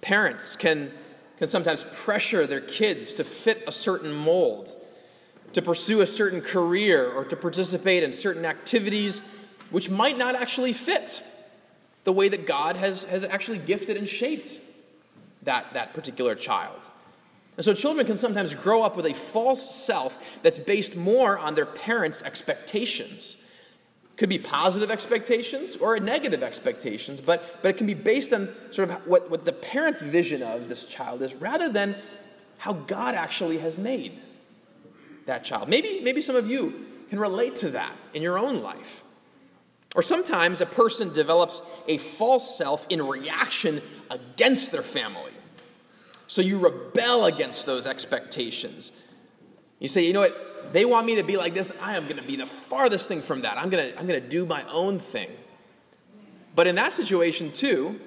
Parents 0.00 0.56
can, 0.56 0.90
can 1.38 1.46
sometimes 1.46 1.84
pressure 1.84 2.46
their 2.46 2.60
kids 2.60 3.14
to 3.14 3.24
fit 3.24 3.62
a 3.68 3.72
certain 3.72 4.12
mold, 4.12 4.72
to 5.52 5.62
pursue 5.62 6.00
a 6.00 6.06
certain 6.06 6.40
career, 6.40 7.10
or 7.12 7.24
to 7.24 7.36
participate 7.36 8.02
in 8.02 8.12
certain 8.12 8.44
activities 8.44 9.22
which 9.70 9.88
might 9.88 10.18
not 10.18 10.34
actually 10.34 10.72
fit 10.72 11.22
the 12.02 12.12
way 12.12 12.28
that 12.28 12.46
God 12.46 12.76
has, 12.76 13.04
has 13.04 13.24
actually 13.24 13.58
gifted 13.58 13.96
and 13.96 14.08
shaped 14.08 14.60
that, 15.42 15.72
that 15.74 15.94
particular 15.94 16.34
child. 16.34 16.78
And 17.56 17.64
so 17.64 17.72
children 17.74 18.06
can 18.06 18.16
sometimes 18.16 18.52
grow 18.54 18.82
up 18.82 18.96
with 18.96 19.06
a 19.06 19.14
false 19.14 19.74
self 19.74 20.40
that's 20.42 20.58
based 20.58 20.96
more 20.96 21.38
on 21.38 21.54
their 21.54 21.66
parents' 21.66 22.22
expectations. 22.22 23.36
Could 24.16 24.28
be 24.28 24.38
positive 24.38 24.90
expectations 24.90 25.76
or 25.76 25.98
negative 25.98 26.42
expectations, 26.42 27.20
but, 27.20 27.62
but 27.62 27.70
it 27.70 27.76
can 27.76 27.86
be 27.86 27.94
based 27.94 28.32
on 28.32 28.48
sort 28.70 28.90
of 28.90 29.06
what, 29.06 29.30
what 29.30 29.44
the 29.44 29.52
parents' 29.52 30.02
vision 30.02 30.42
of 30.42 30.68
this 30.68 30.86
child 30.86 31.22
is 31.22 31.34
rather 31.34 31.68
than 31.68 31.96
how 32.58 32.72
God 32.72 33.14
actually 33.14 33.58
has 33.58 33.76
made 33.76 34.20
that 35.26 35.44
child. 35.44 35.68
Maybe, 35.68 36.00
maybe 36.00 36.22
some 36.22 36.36
of 36.36 36.48
you 36.48 36.86
can 37.08 37.18
relate 37.18 37.56
to 37.56 37.70
that 37.70 37.92
in 38.12 38.22
your 38.22 38.38
own 38.38 38.62
life. 38.62 39.04
Or 39.94 40.02
sometimes 40.02 40.60
a 40.60 40.66
person 40.66 41.12
develops 41.12 41.62
a 41.86 41.98
false 41.98 42.56
self 42.56 42.86
in 42.90 43.06
reaction 43.06 43.80
against 44.10 44.72
their 44.72 44.82
family. 44.82 45.32
So 46.26 46.42
you 46.42 46.58
rebel 46.58 47.26
against 47.26 47.66
those 47.66 47.86
expectations. 47.86 48.92
You 49.78 49.88
say, 49.88 50.06
you 50.06 50.12
know 50.12 50.20
what? 50.20 50.72
They 50.72 50.84
want 50.84 51.06
me 51.06 51.16
to 51.16 51.22
be 51.22 51.36
like 51.36 51.54
this. 51.54 51.72
I 51.82 51.96
am 51.96 52.04
going 52.04 52.16
to 52.16 52.22
be 52.22 52.36
the 52.36 52.46
farthest 52.46 53.08
thing 53.08 53.20
from 53.20 53.42
that. 53.42 53.58
I'm 53.58 53.68
going 53.68 53.92
to, 53.92 53.98
I'm 53.98 54.06
going 54.06 54.20
to 54.20 54.28
do 54.28 54.46
my 54.46 54.64
own 54.70 54.98
thing. 54.98 55.28
But 56.54 56.66
in 56.66 56.76
that 56.76 56.92
situation, 56.92 57.52
too, 57.52 58.00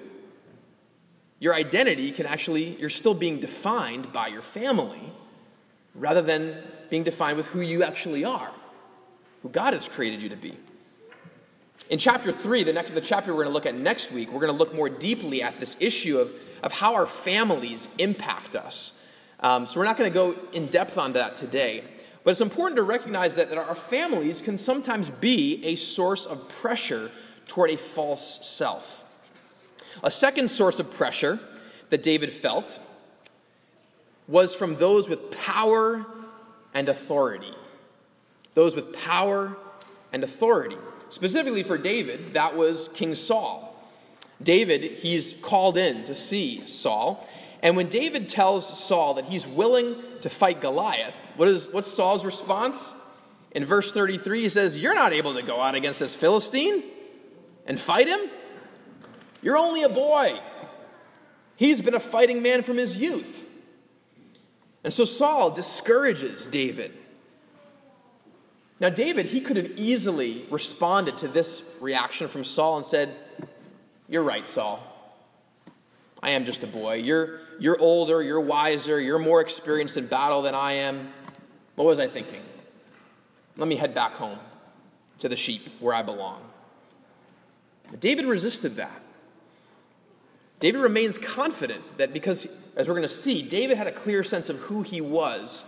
your 1.38 1.54
identity 1.54 2.10
can 2.10 2.26
actually, 2.26 2.76
you're 2.80 2.90
still 2.90 3.14
being 3.14 3.38
defined 3.38 4.12
by 4.12 4.26
your 4.26 4.42
family 4.42 5.12
rather 5.94 6.22
than 6.22 6.56
being 6.90 7.04
defined 7.04 7.36
with 7.36 7.46
who 7.46 7.60
you 7.60 7.84
actually 7.84 8.24
are, 8.24 8.50
who 9.42 9.48
God 9.48 9.74
has 9.74 9.88
created 9.88 10.22
you 10.22 10.28
to 10.30 10.36
be. 10.36 10.56
In 11.90 11.98
chapter 11.98 12.32
3, 12.32 12.64
the 12.64 12.72
next 12.72 12.94
the 12.94 13.00
chapter 13.00 13.32
we're 13.32 13.44
going 13.44 13.48
to 13.48 13.54
look 13.54 13.66
at 13.66 13.74
next 13.74 14.12
week, 14.12 14.30
we're 14.30 14.40
going 14.40 14.52
to 14.52 14.58
look 14.58 14.74
more 14.74 14.88
deeply 14.88 15.42
at 15.42 15.58
this 15.58 15.76
issue 15.80 16.18
of 16.18 16.34
of 16.62 16.72
how 16.72 16.94
our 16.94 17.06
families 17.06 17.88
impact 17.98 18.56
us. 18.56 19.04
Um, 19.40 19.66
so 19.66 19.78
we're 19.78 19.86
not 19.86 19.96
going 19.96 20.10
to 20.10 20.14
go 20.14 20.36
in 20.52 20.66
depth 20.66 20.98
on 20.98 21.12
that 21.12 21.36
today. 21.36 21.84
But 22.24 22.32
it's 22.32 22.40
important 22.40 22.76
to 22.76 22.82
recognize 22.82 23.36
that, 23.36 23.48
that 23.50 23.58
our 23.58 23.74
families 23.74 24.40
can 24.40 24.58
sometimes 24.58 25.08
be 25.08 25.64
a 25.64 25.76
source 25.76 26.26
of 26.26 26.48
pressure 26.48 27.10
toward 27.46 27.70
a 27.70 27.76
false 27.76 28.46
self. 28.46 29.04
A 30.02 30.10
second 30.10 30.50
source 30.50 30.78
of 30.78 30.92
pressure 30.92 31.38
that 31.90 32.02
David 32.02 32.32
felt 32.32 32.80
was 34.26 34.54
from 34.54 34.76
those 34.76 35.08
with 35.08 35.30
power 35.30 36.04
and 36.74 36.88
authority. 36.88 37.54
Those 38.54 38.76
with 38.76 38.92
power 38.92 39.56
and 40.12 40.22
authority. 40.22 40.76
Specifically 41.08 41.62
for 41.62 41.78
David, 41.78 42.34
that 42.34 42.56
was 42.56 42.88
King 42.88 43.14
Saul. 43.14 43.67
David, 44.42 44.84
he's 44.84 45.32
called 45.32 45.76
in 45.76 46.04
to 46.04 46.14
see 46.14 46.66
Saul. 46.66 47.26
And 47.62 47.76
when 47.76 47.88
David 47.88 48.28
tells 48.28 48.78
Saul 48.78 49.14
that 49.14 49.24
he's 49.24 49.46
willing 49.46 49.96
to 50.20 50.28
fight 50.28 50.60
Goliath, 50.60 51.14
what 51.36 51.48
is, 51.48 51.68
what's 51.72 51.88
Saul's 51.88 52.24
response? 52.24 52.94
In 53.52 53.64
verse 53.64 53.92
33, 53.92 54.42
he 54.42 54.48
says, 54.48 54.80
You're 54.80 54.94
not 54.94 55.12
able 55.12 55.34
to 55.34 55.42
go 55.42 55.60
out 55.60 55.74
against 55.74 55.98
this 56.00 56.14
Philistine 56.14 56.82
and 57.66 57.78
fight 57.78 58.06
him. 58.06 58.20
You're 59.42 59.56
only 59.56 59.82
a 59.82 59.88
boy. 59.88 60.38
He's 61.56 61.80
been 61.80 61.94
a 61.94 62.00
fighting 62.00 62.42
man 62.42 62.62
from 62.62 62.76
his 62.76 62.96
youth. 62.96 63.48
And 64.84 64.92
so 64.92 65.04
Saul 65.04 65.50
discourages 65.50 66.46
David. 66.46 66.96
Now, 68.80 68.90
David, 68.90 69.26
he 69.26 69.40
could 69.40 69.56
have 69.56 69.72
easily 69.76 70.46
responded 70.50 71.16
to 71.18 71.28
this 71.28 71.76
reaction 71.80 72.28
from 72.28 72.44
Saul 72.44 72.76
and 72.76 72.86
said, 72.86 73.16
you're 74.08 74.22
right, 74.22 74.46
Saul. 74.46 74.80
I 76.22 76.30
am 76.30 76.44
just 76.44 76.64
a 76.64 76.66
boy. 76.66 76.94
You're, 76.94 77.40
you're 77.60 77.78
older, 77.78 78.22
you're 78.22 78.40
wiser, 78.40 79.00
you're 79.00 79.18
more 79.18 79.40
experienced 79.40 79.96
in 79.96 80.06
battle 80.06 80.42
than 80.42 80.54
I 80.54 80.72
am. 80.72 81.12
What 81.76 81.86
was 81.86 82.00
I 82.00 82.08
thinking? 82.08 82.42
Let 83.56 83.68
me 83.68 83.76
head 83.76 83.94
back 83.94 84.14
home 84.14 84.38
to 85.20 85.28
the 85.28 85.36
sheep 85.36 85.68
where 85.80 85.94
I 85.94 86.02
belong. 86.02 86.40
But 87.90 88.00
David 88.00 88.26
resisted 88.26 88.76
that. 88.76 89.02
David 90.60 90.80
remains 90.80 91.18
confident 91.18 91.98
that 91.98 92.12
because, 92.12 92.48
as 92.76 92.88
we're 92.88 92.94
going 92.94 93.02
to 93.02 93.08
see, 93.08 93.42
David 93.42 93.76
had 93.76 93.86
a 93.86 93.92
clear 93.92 94.24
sense 94.24 94.50
of 94.50 94.58
who 94.58 94.82
he 94.82 95.00
was, 95.00 95.64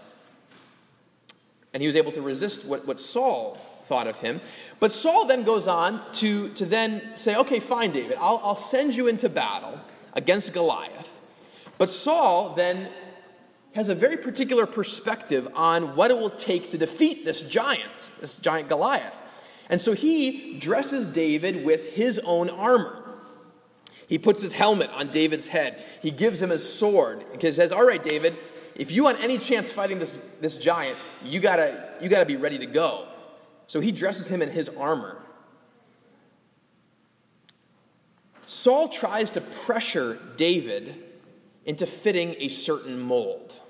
and 1.73 1.81
he 1.81 1.87
was 1.87 1.95
able 1.95 2.11
to 2.13 2.23
resist 2.23 2.67
what, 2.67 2.87
what 2.87 2.99
Saul 2.99 3.59
thought 3.85 4.07
of 4.07 4.19
him. 4.19 4.41
But 4.79 4.93
Saul 4.93 5.27
then 5.27 5.43
goes 5.43 5.69
on 5.69 6.03
to, 6.15 6.49
to 6.51 6.65
then 6.65 7.17
say, 7.17 7.37
okay, 7.37 7.61
fine, 7.61 7.93
David, 7.93 8.17
I'll, 8.21 8.41
I'll 8.43 8.55
send 8.55 8.95
you 8.95 9.09
into 9.09 9.29
battle 9.29 9.79
against 10.15 10.53
Goliath. 10.53 11.21
But 11.79 11.91
Saul 11.91 12.55
then 12.55 12.89
has 13.75 13.89
a 13.89 13.95
very 13.95 14.17
particular 14.17 14.67
perspective 14.67 15.49
on 15.55 15.95
what 15.95 16.11
it 16.11 16.19
will 16.19 16.31
take 16.31 16.69
to 16.71 16.79
defeat 16.79 17.25
this 17.25 17.43
giant, 17.43 18.11
this 18.21 18.39
giant 18.39 18.69
Goliath. 18.69 19.17
And 19.69 19.81
so 19.81 19.93
he 19.93 20.59
dresses 20.59 21.07
David 21.09 21.65
with 21.65 21.95
his 21.95 22.19
own 22.21 22.51
armor. 22.51 22.97
He 24.09 24.19
puts 24.19 24.43
his 24.43 24.55
helmet 24.55 24.91
on 24.91 25.11
David's 25.11 25.47
head. 25.47 25.87
He 26.03 26.11
gives 26.11 26.43
him 26.43 26.51
his 26.51 26.69
sword 26.69 27.25
because 27.31 27.57
he 27.57 27.63
says, 27.63 27.71
All 27.71 27.87
right, 27.87 28.03
David, 28.03 28.37
if 28.75 28.91
you 28.91 29.05
want 29.05 29.21
any 29.21 29.39
chance 29.39 29.71
fighting 29.71 30.01
this, 30.01 30.17
this 30.41 30.59
giant, 30.59 30.99
you 31.23 31.39
gotta, 31.39 31.95
you 32.01 32.09
gotta 32.09 32.27
be 32.27 32.37
ready 32.37 32.59
to 32.59 32.67
go. 32.67 33.07
So 33.71 33.79
he 33.79 33.93
dresses 33.93 34.27
him 34.27 34.43
in 34.43 34.51
his 34.51 34.69
armor. 34.69 35.17
Saul 38.45 38.89
tries 38.89 39.31
to 39.31 39.41
pressure 39.41 40.19
David 40.37 40.97
into 41.65 41.87
fitting 41.87 42.35
a 42.41 42.49
certain 42.49 42.99
mold 42.99 43.61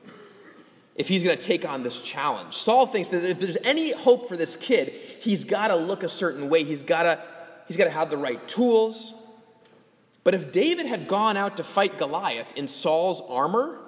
if 0.96 1.06
he's 1.06 1.22
going 1.22 1.36
to 1.36 1.42
take 1.42 1.68
on 1.68 1.82
this 1.82 2.00
challenge. 2.00 2.54
Saul 2.54 2.86
thinks 2.86 3.10
that 3.10 3.28
if 3.28 3.40
there's 3.40 3.58
any 3.62 3.92
hope 3.92 4.26
for 4.26 4.38
this 4.38 4.56
kid, 4.56 4.88
he's 4.88 5.44
got 5.44 5.68
to 5.68 5.76
look 5.76 6.02
a 6.02 6.08
certain 6.08 6.48
way. 6.48 6.64
He's 6.64 6.82
got 6.82 7.02
to 7.02 7.22
he's 7.66 7.76
got 7.76 7.84
to 7.84 7.90
have 7.90 8.08
the 8.08 8.16
right 8.16 8.48
tools. 8.48 9.26
But 10.24 10.32
if 10.34 10.50
David 10.50 10.86
had 10.86 11.08
gone 11.08 11.36
out 11.36 11.58
to 11.58 11.62
fight 11.62 11.98
Goliath 11.98 12.56
in 12.56 12.68
Saul's 12.68 13.20
armor, 13.28 13.78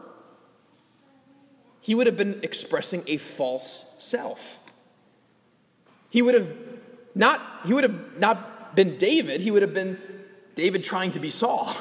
he 1.80 1.94
would 1.94 2.06
have 2.06 2.18
been 2.18 2.40
expressing 2.42 3.02
a 3.06 3.16
false 3.16 3.94
self. 3.98 4.58
He 6.12 6.20
would 6.20 6.34
have 6.34 6.54
not, 7.14 7.40
he 7.64 7.72
would 7.72 7.84
have 7.84 8.18
not 8.18 8.76
been 8.76 8.98
David, 8.98 9.40
he 9.40 9.50
would 9.50 9.62
have 9.62 9.72
been 9.72 9.98
David 10.54 10.84
trying 10.84 11.10
to 11.12 11.20
be 11.20 11.30
Saul. 11.30 11.74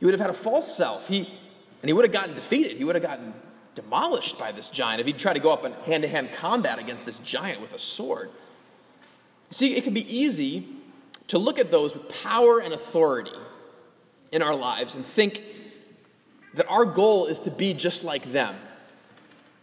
He 0.00 0.04
would 0.04 0.12
have 0.12 0.20
had 0.20 0.30
a 0.30 0.34
false 0.34 0.76
self. 0.76 1.06
He, 1.06 1.18
and 1.18 1.88
he 1.88 1.92
would 1.92 2.04
have 2.04 2.12
gotten 2.12 2.34
defeated. 2.34 2.76
He 2.76 2.82
would 2.82 2.96
have 2.96 3.04
gotten 3.04 3.32
demolished 3.76 4.36
by 4.36 4.50
this 4.50 4.68
giant 4.68 5.00
if 5.00 5.06
he'd 5.06 5.16
tried 5.16 5.34
to 5.34 5.40
go 5.40 5.52
up 5.52 5.64
in 5.64 5.72
hand 5.84 6.02
to 6.02 6.08
hand 6.08 6.32
combat 6.32 6.80
against 6.80 7.06
this 7.06 7.20
giant 7.20 7.60
with 7.60 7.72
a 7.72 7.78
sword. 7.78 8.30
See, 9.50 9.76
it 9.76 9.84
can 9.84 9.94
be 9.94 10.12
easy 10.14 10.66
to 11.28 11.38
look 11.38 11.60
at 11.60 11.70
those 11.70 11.94
with 11.94 12.08
power 12.22 12.58
and 12.58 12.74
authority 12.74 13.30
in 14.32 14.42
our 14.42 14.56
lives 14.56 14.96
and 14.96 15.06
think 15.06 15.40
that 16.54 16.66
our 16.68 16.84
goal 16.84 17.26
is 17.26 17.38
to 17.40 17.50
be 17.52 17.74
just 17.74 18.02
like 18.02 18.32
them. 18.32 18.56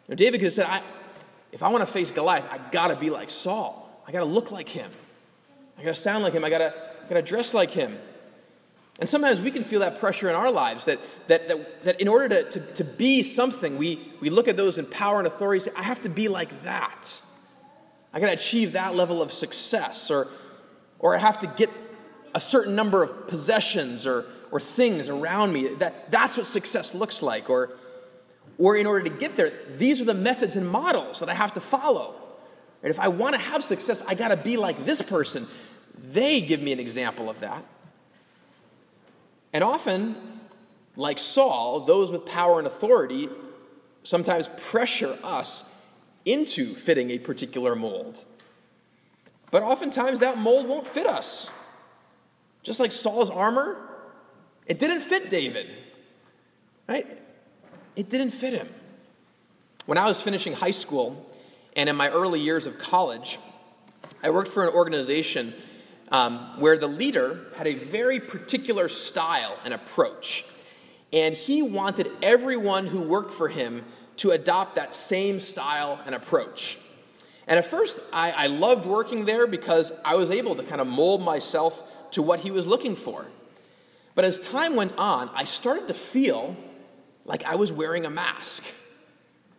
Know, 0.08 0.16
David 0.16 0.38
could 0.38 0.46
have 0.46 0.54
said, 0.54 0.68
I, 0.68 0.82
if 1.54 1.62
I 1.62 1.70
want 1.70 1.86
to 1.86 1.92
face 1.92 2.10
Goliath, 2.10 2.50
I 2.52 2.58
got 2.72 2.88
to 2.88 2.96
be 2.96 3.12
like 3.12 3.30
Saul. 3.30 3.88
I 4.08 4.12
got 4.12 4.20
to 4.20 4.26
look 4.26 4.52
like 4.52 4.68
him. 4.68 4.90
I 5.78 5.84
got 5.84 5.90
to 5.90 6.02
sound 6.02 6.24
like 6.24 6.34
him. 6.34 6.44
I 6.44 6.50
got 6.50 6.58
to, 6.58 6.74
got 7.08 7.16
to 7.16 7.22
dress 7.22 7.54
like 7.54 7.70
him. 7.70 7.98
And 9.00 9.08
sometimes 9.08 9.40
we 9.40 9.52
can 9.52 9.64
feel 9.64 9.82
that 9.82 10.00
pressure 10.00 10.30
in 10.30 10.36
our 10.36 10.52
lives 10.52 10.86
that, 10.86 11.00
that, 11.28 11.48
that, 11.48 11.84
that 11.84 12.02
in 12.02 12.08
order 12.08 12.28
to, 12.30 12.50
to, 12.50 12.74
to 12.74 12.84
be 12.84 13.22
something, 13.22 13.78
we, 13.78 14.12
we 14.20 14.32
look 14.32 14.48
at 14.48 14.58
those 14.58 14.80
in 14.80 14.86
power 14.88 15.20
and 15.20 15.28
authority 15.28 15.64
and 15.64 15.74
say, 15.74 15.80
I 15.80 15.84
have 15.84 16.02
to 16.02 16.10
be 16.10 16.28
like 16.28 16.64
that. 16.64 17.22
I 18.12 18.20
got 18.20 18.28
to 18.28 18.34
achieve 18.34 18.74
that 18.74 18.96
level 18.96 19.22
of 19.22 19.32
success, 19.32 20.10
or, 20.10 20.28
or 20.98 21.16
I 21.16 21.20
have 21.20 21.40
to 21.42 21.48
get 21.48 21.70
a 22.34 22.40
certain 22.40 22.76
number 22.76 23.04
of 23.04 23.28
possessions 23.28 24.08
or, 24.08 24.26
or 24.52 24.60
things 24.60 25.08
around 25.08 25.54
me. 25.54 25.68
That, 25.76 26.10
that's 26.12 26.36
what 26.36 26.48
success 26.48 26.96
looks 26.96 27.22
like. 27.22 27.50
Or, 27.50 27.72
or 28.58 28.78
in 28.78 28.86
order 28.86 29.10
to 29.10 29.16
get 29.16 29.36
there, 29.36 29.52
these 29.78 30.00
are 30.02 30.06
the 30.06 30.14
methods 30.14 30.56
and 30.56 30.68
models 30.68 31.20
that 31.20 31.30
I 31.30 31.34
have 31.34 31.54
to 31.54 31.62
follow. 31.62 32.16
And 32.82 32.92
if 32.92 33.00
I 33.00 33.08
want 33.08 33.36
to 33.36 33.42
have 33.42 33.64
success, 33.64 34.04
I 34.08 34.14
got 34.14 34.30
to 34.30 34.38
be 34.38 34.58
like 34.58 34.86
this 34.86 35.02
person. 35.02 35.48
They 36.12 36.42
give 36.42 36.62
me 36.62 36.72
an 36.72 36.80
example 36.80 37.30
of 37.30 37.40
that. 37.40 37.64
And 39.54 39.64
often, 39.64 40.16
like 40.96 41.20
Saul, 41.20 41.82
those 41.82 42.12
with 42.12 42.26
power 42.26 42.58
and 42.58 42.68
authority 42.68 43.30
sometimes 44.04 44.50
pressure 44.58 45.18
us 45.24 45.74
into 46.26 46.74
fitting 46.76 47.12
a 47.12 47.18
particular 47.18 47.76
mold. 47.76 48.24
But 49.52 49.64
oftentimes, 49.64 50.20
that 50.22 50.38
mold 50.38 50.68
won't 50.68 50.88
fit 50.88 51.06
us. 51.06 51.50
Just 52.64 52.80
like 52.80 52.92
Saul's 52.92 53.30
armor, 53.30 53.78
it 54.66 54.80
didn't 54.80 55.02
fit 55.02 55.30
David, 55.30 55.70
right? 56.88 57.20
It 57.96 58.10
didn't 58.10 58.32
fit 58.32 58.54
him. 58.54 58.70
When 59.86 59.98
I 59.98 60.06
was 60.06 60.22
finishing 60.22 60.54
high 60.54 60.72
school 60.72 61.30
and 61.76 61.90
in 61.90 61.96
my 61.96 62.10
early 62.10 62.40
years 62.40 62.66
of 62.66 62.80
college, 62.80 63.38
I 64.24 64.30
worked 64.30 64.50
for 64.50 64.64
an 64.64 64.74
organization 64.74 65.54
um, 66.12 66.60
where 66.60 66.78
the 66.78 66.88
leader 66.88 67.48
had 67.56 67.68
a 67.68 67.74
very 67.74 68.20
particular 68.20 68.88
style 68.88 69.58
and 69.66 69.74
approach. 69.74 70.46
And 71.12 71.36
he 71.36 71.62
wanted 71.62 72.12
everyone 72.22 72.88
who 72.88 73.02
worked 73.02 73.32
for 73.32 73.48
him 73.48 73.84
to 74.18 74.32
adopt 74.32 74.76
that 74.76 74.96
same 74.96 75.40
style 75.40 76.00
and 76.06 76.16
approach. 76.16 76.78
And 77.48 77.60
at 77.60 77.66
first, 77.66 78.00
I, 78.14 78.32
I 78.32 78.48
loved 78.48 78.86
working 78.86 79.26
there 79.26 79.48
because 79.48 79.92
I 80.06 80.16
was 80.16 80.32
able 80.32 80.56
to 80.56 80.64
kind 80.64 80.80
of 80.80 80.88
mold 80.88 81.22
myself 81.22 81.84
to 82.12 82.22
what 82.22 82.40
he 82.40 82.52
was 82.52 82.66
looking 82.66 82.96
for. 82.96 83.26
But 84.16 84.26
as 84.26 84.40
time 84.40 84.76
went 84.76 84.98
on, 84.98 85.30
I 85.34 85.44
started 85.44 85.88
to 85.88 85.94
feel 85.94 86.56
like 87.26 87.44
I 87.46 87.56
was 87.56 87.72
wearing 87.72 88.06
a 88.06 88.10
mask. 88.10 88.66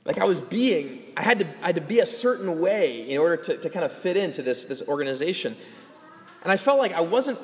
Like 0.05 0.19
I 0.19 0.25
was 0.25 0.39
being, 0.39 1.03
I 1.17 1.23
had 1.23 1.39
to, 1.39 1.47
I 1.63 1.67
had 1.67 1.77
to 1.77 1.81
be 1.81 2.01
a 2.01 2.07
certain 2.07 2.61
way 2.61 3.09
in 3.09 3.19
order 3.19 3.37
to, 3.37 3.57
to 3.57 3.71
kind 3.71 3.85
of 3.85 3.93
fit 3.93 4.17
into 4.17 4.43
this, 4.43 4.67
this 4.67 4.83
organization. 4.83 5.57
And 6.43 6.53
I 6.53 6.59
felt 6.59 6.79
like 6.79 6.93
I 6.93 7.01
wasn't, 7.01 7.39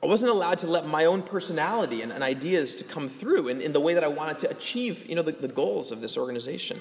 I 0.00 0.06
wasn't 0.06 0.30
allowed 0.30 0.58
to 0.58 0.68
let 0.68 0.86
my 0.86 1.06
own 1.06 1.22
personality 1.22 2.02
and, 2.02 2.12
and 2.12 2.22
ideas 2.22 2.76
to 2.76 2.84
come 2.84 3.08
through 3.08 3.48
in, 3.48 3.60
in 3.60 3.72
the 3.72 3.80
way 3.80 3.94
that 3.94 4.04
I 4.04 4.08
wanted 4.08 4.38
to 4.40 4.50
achieve 4.50 5.06
you 5.08 5.16
know, 5.16 5.22
the, 5.22 5.32
the 5.32 5.48
goals 5.48 5.90
of 5.90 6.00
this 6.00 6.16
organization. 6.16 6.80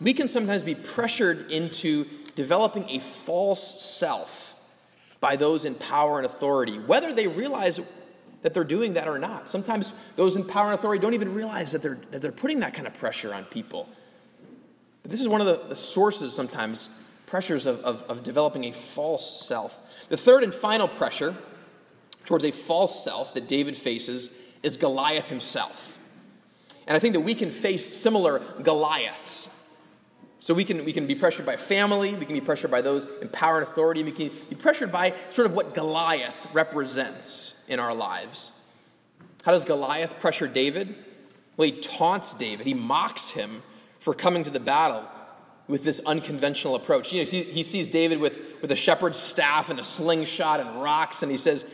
We 0.00 0.12
can 0.12 0.26
sometimes 0.26 0.64
be 0.64 0.74
pressured 0.74 1.50
into 1.50 2.06
developing 2.34 2.88
a 2.88 2.98
false 2.98 3.80
self 3.80 4.60
by 5.20 5.36
those 5.36 5.64
in 5.64 5.74
power 5.76 6.18
and 6.18 6.26
authority, 6.26 6.78
whether 6.78 7.12
they 7.12 7.26
realize 7.26 7.80
that 8.42 8.54
they're 8.54 8.64
doing 8.64 8.94
that 8.94 9.08
or 9.08 9.18
not. 9.18 9.50
Sometimes 9.50 9.92
those 10.16 10.36
in 10.36 10.44
power 10.44 10.66
and 10.66 10.74
authority 10.74 11.00
don't 11.00 11.14
even 11.14 11.34
realize 11.34 11.72
that 11.72 11.82
they're, 11.82 11.98
that 12.10 12.22
they're 12.22 12.32
putting 12.32 12.60
that 12.60 12.74
kind 12.74 12.86
of 12.86 12.94
pressure 12.94 13.34
on 13.34 13.44
people. 13.46 13.88
But 15.02 15.10
this 15.10 15.20
is 15.20 15.28
one 15.28 15.40
of 15.40 15.46
the, 15.46 15.68
the 15.68 15.76
sources 15.76 16.34
sometimes, 16.34 16.90
pressures 17.26 17.66
of, 17.66 17.80
of, 17.80 18.02
of 18.04 18.22
developing 18.22 18.64
a 18.64 18.72
false 18.72 19.46
self. 19.46 19.78
The 20.08 20.16
third 20.16 20.44
and 20.44 20.54
final 20.54 20.88
pressure 20.88 21.34
towards 22.24 22.44
a 22.44 22.50
false 22.50 23.02
self 23.04 23.34
that 23.34 23.48
David 23.48 23.76
faces 23.76 24.34
is 24.62 24.76
Goliath 24.76 25.28
himself. 25.28 25.98
And 26.86 26.96
I 26.96 27.00
think 27.00 27.14
that 27.14 27.20
we 27.20 27.34
can 27.34 27.50
face 27.50 27.96
similar 27.96 28.40
Goliaths. 28.62 29.50
So 30.40 30.54
we 30.54 30.64
can, 30.64 30.84
we 30.84 30.92
can 30.92 31.06
be 31.06 31.14
pressured 31.14 31.46
by 31.46 31.56
family, 31.56 32.14
we 32.14 32.24
can 32.24 32.34
be 32.34 32.40
pressured 32.40 32.70
by 32.70 32.80
those 32.80 33.06
in 33.20 33.28
power 33.28 33.58
and 33.58 33.66
authority, 33.66 34.04
we 34.04 34.12
can 34.12 34.30
be 34.48 34.54
pressured 34.54 34.92
by 34.92 35.14
sort 35.30 35.46
of 35.46 35.54
what 35.54 35.74
Goliath 35.74 36.46
represents 36.52 37.64
in 37.66 37.80
our 37.80 37.94
lives. 37.94 38.52
How 39.44 39.52
does 39.52 39.64
Goliath 39.64 40.20
pressure 40.20 40.46
David? 40.46 40.94
Well, 41.56 41.66
he 41.66 41.80
taunts 41.80 42.34
David, 42.34 42.66
he 42.66 42.74
mocks 42.74 43.30
him 43.30 43.62
for 43.98 44.14
coming 44.14 44.44
to 44.44 44.50
the 44.50 44.60
battle 44.60 45.04
with 45.66 45.84
this 45.84 46.00
unconventional 46.06 46.76
approach. 46.76 47.12
You 47.12 47.24
know, 47.24 47.28
he 47.28 47.62
sees 47.62 47.90
David 47.90 48.18
with, 48.18 48.40
with 48.62 48.70
a 48.70 48.76
shepherd's 48.76 49.18
staff 49.18 49.68
and 49.68 49.78
a 49.78 49.84
slingshot 49.84 50.60
and 50.60 50.80
rocks, 50.80 51.22
and 51.22 51.30
he 51.30 51.36
says, 51.36 51.66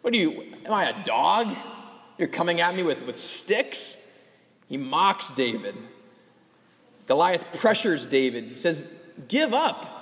What 0.00 0.12
are 0.14 0.16
you, 0.16 0.44
am 0.64 0.72
I 0.72 0.88
a 0.88 1.04
dog? 1.04 1.54
You're 2.16 2.28
coming 2.28 2.60
at 2.60 2.74
me 2.74 2.82
with, 2.82 3.06
with 3.06 3.18
sticks? 3.18 4.04
He 4.68 4.76
mocks 4.76 5.30
David. 5.30 5.76
Goliath 7.08 7.58
pressures 7.58 8.06
David. 8.06 8.44
He 8.44 8.54
says, 8.54 8.92
Give 9.26 9.52
up. 9.52 9.94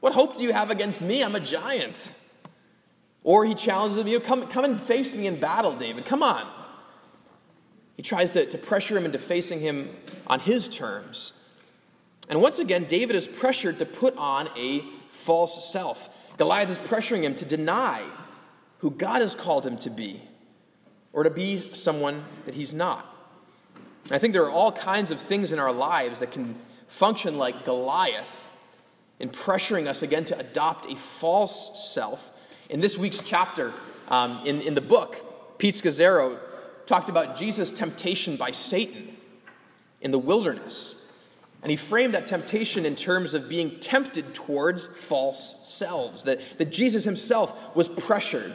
What 0.00 0.12
hope 0.12 0.36
do 0.36 0.42
you 0.42 0.52
have 0.52 0.70
against 0.70 1.00
me? 1.00 1.22
I'm 1.22 1.36
a 1.36 1.40
giant. 1.40 2.12
Or 3.24 3.46
he 3.46 3.54
challenges 3.54 3.98
him, 3.98 4.08
you 4.08 4.18
know, 4.18 4.24
come, 4.24 4.46
come 4.48 4.64
and 4.64 4.80
face 4.80 5.14
me 5.14 5.28
in 5.28 5.38
battle, 5.38 5.76
David. 5.76 6.04
Come 6.04 6.24
on. 6.24 6.44
He 7.96 8.02
tries 8.02 8.32
to, 8.32 8.44
to 8.44 8.58
pressure 8.58 8.98
him 8.98 9.04
into 9.04 9.18
facing 9.18 9.60
him 9.60 9.94
on 10.26 10.40
his 10.40 10.68
terms. 10.68 11.40
And 12.28 12.42
once 12.42 12.58
again, 12.58 12.84
David 12.84 13.14
is 13.14 13.28
pressured 13.28 13.78
to 13.78 13.86
put 13.86 14.16
on 14.16 14.48
a 14.56 14.84
false 15.10 15.70
self. 15.72 16.08
Goliath 16.36 16.70
is 16.70 16.78
pressuring 16.78 17.22
him 17.22 17.36
to 17.36 17.44
deny 17.44 18.02
who 18.78 18.90
God 18.90 19.20
has 19.20 19.36
called 19.36 19.64
him 19.64 19.76
to 19.78 19.90
be, 19.90 20.20
or 21.12 21.22
to 21.22 21.30
be 21.30 21.72
someone 21.74 22.24
that 22.46 22.54
he's 22.54 22.74
not. 22.74 23.06
I 24.12 24.18
think 24.18 24.34
there 24.34 24.44
are 24.44 24.50
all 24.50 24.72
kinds 24.72 25.10
of 25.10 25.18
things 25.18 25.52
in 25.52 25.58
our 25.58 25.72
lives 25.72 26.20
that 26.20 26.30
can 26.30 26.54
function 26.86 27.38
like 27.38 27.64
Goliath 27.64 28.50
in 29.18 29.30
pressuring 29.30 29.86
us 29.86 30.02
again 30.02 30.26
to 30.26 30.38
adopt 30.38 30.90
a 30.92 30.96
false 30.96 31.90
self. 31.92 32.30
In 32.68 32.80
this 32.80 32.98
week's 32.98 33.20
chapter 33.20 33.72
um, 34.08 34.40
in, 34.44 34.60
in 34.60 34.74
the 34.74 34.82
book, 34.82 35.58
Pete 35.58 35.76
Scazzero 35.76 36.38
talked 36.84 37.08
about 37.08 37.36
Jesus' 37.36 37.70
temptation 37.70 38.36
by 38.36 38.50
Satan 38.50 39.16
in 40.02 40.10
the 40.10 40.18
wilderness. 40.18 41.10
And 41.62 41.70
he 41.70 41.76
framed 41.76 42.12
that 42.14 42.26
temptation 42.26 42.84
in 42.84 42.96
terms 42.96 43.32
of 43.32 43.48
being 43.48 43.78
tempted 43.78 44.34
towards 44.34 44.88
false 44.88 45.66
selves, 45.66 46.24
that, 46.24 46.40
that 46.58 46.70
Jesus 46.70 47.04
himself 47.04 47.74
was 47.74 47.88
pressured, 47.88 48.52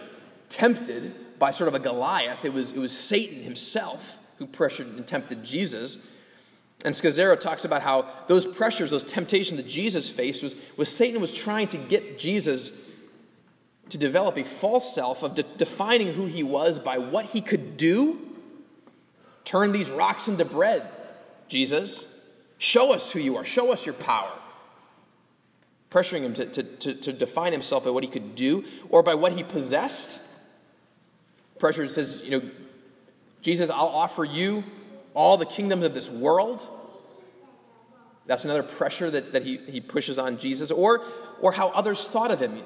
tempted 0.50 1.40
by 1.40 1.50
sort 1.50 1.70
of 1.70 1.74
a 1.74 1.80
Goliath. 1.80 2.46
It 2.46 2.54
was, 2.54 2.74
it 2.74 2.80
was 2.80 2.96
Satan 2.96 3.42
himself 3.42 4.20
who 4.38 4.46
pressured 4.46 4.88
and 4.88 5.06
tempted 5.06 5.44
Jesus. 5.44 6.08
And 6.86 6.94
Scazzero 6.94 7.40
talks 7.40 7.66
about 7.66 7.82
how 7.82 8.08
those 8.28 8.46
pressures, 8.46 8.92
those 8.92 9.04
temptations 9.04 9.58
that 9.58 9.68
Jesus 9.68 10.10
faced, 10.10 10.44
was, 10.44 10.56
was 10.78 10.90
Satan 10.90 11.20
was 11.20 11.34
trying 11.34 11.68
to 11.70 11.78
get 11.78 12.20
Jesus 12.20 12.72
to 13.90 13.98
develop 13.98 14.38
a 14.38 14.44
false 14.44 14.94
self 14.94 15.24
of 15.24 15.36
de- 15.36 15.44
defining 15.44 16.14
who 16.14 16.26
he 16.26 16.44
was 16.44 16.78
by 16.78 16.98
what 16.98 17.26
he 17.26 17.42
could 17.42 17.78
do. 17.78 18.20
Turn 19.44 19.72
these 19.72 19.90
rocks 19.90 20.28
into 20.28 20.46
bread, 20.46 20.88
Jesus. 21.48 22.14
Show 22.58 22.94
us 22.94 23.12
who 23.12 23.20
you 23.20 23.38
are. 23.38 23.46
Show 23.46 23.72
us 23.72 23.86
your 23.86 23.96
power. 23.96 24.32
Pressuring 25.90 26.22
him 26.22 26.34
to, 26.34 26.46
to, 26.46 26.64
to, 26.64 26.94
to 26.96 27.14
define 27.14 27.54
himself 27.54 27.86
by 27.86 27.92
what 27.92 28.04
he 28.04 28.10
could 28.10 28.36
do 28.36 28.66
or 28.90 29.04
by 29.04 29.16
what 29.16 29.32
he 29.32 29.44
possessed. 29.44 30.22
Pressure 31.60 31.88
says, 31.88 32.24
you 32.26 32.32
know, 32.32 32.50
Jesus, 33.48 33.70
I'll 33.70 33.88
offer 33.88 34.26
you 34.26 34.62
all 35.14 35.38
the 35.38 35.46
kingdoms 35.46 35.86
of 35.86 35.94
this 35.94 36.10
world. 36.10 36.70
That's 38.26 38.44
another 38.44 38.62
pressure 38.62 39.10
that, 39.10 39.32
that 39.32 39.44
he, 39.44 39.56
he 39.56 39.80
pushes 39.80 40.20
on 40.20 40.38
Jesus. 40.38 40.70
Or, 40.70 41.06
or 41.40 41.54
how 41.54 41.70
others 41.70 42.06
thought 42.10 42.30
of 42.30 42.42
him. 42.42 42.62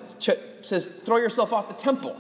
Says, 0.62 0.88
throw 0.88 1.18
yourself 1.18 1.54
off 1.54 1.68
the 1.68 1.76
temple 1.76 2.20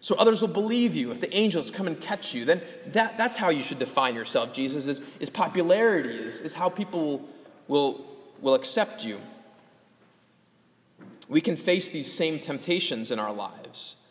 so 0.00 0.16
others 0.16 0.40
will 0.40 0.48
believe 0.48 0.96
you. 0.96 1.12
If 1.12 1.20
the 1.20 1.32
angels 1.32 1.70
come 1.70 1.86
and 1.86 2.00
catch 2.00 2.34
you, 2.34 2.44
then 2.44 2.62
that, 2.88 3.16
that's 3.16 3.36
how 3.36 3.50
you 3.50 3.62
should 3.62 3.78
define 3.78 4.16
yourself, 4.16 4.52
Jesus, 4.52 4.88
is, 4.88 5.00
is 5.20 5.30
popularity, 5.30 6.16
is, 6.16 6.40
is 6.40 6.54
how 6.54 6.68
people 6.68 7.28
will, 7.68 8.04
will 8.40 8.54
accept 8.54 9.04
you. 9.04 9.20
we 11.28 11.40
can 11.40 11.56
face 11.56 11.90
these 11.90 12.12
same 12.12 12.40
temptations 12.40 13.12
in 13.12 13.20
our 13.20 13.32
lives 13.32 14.01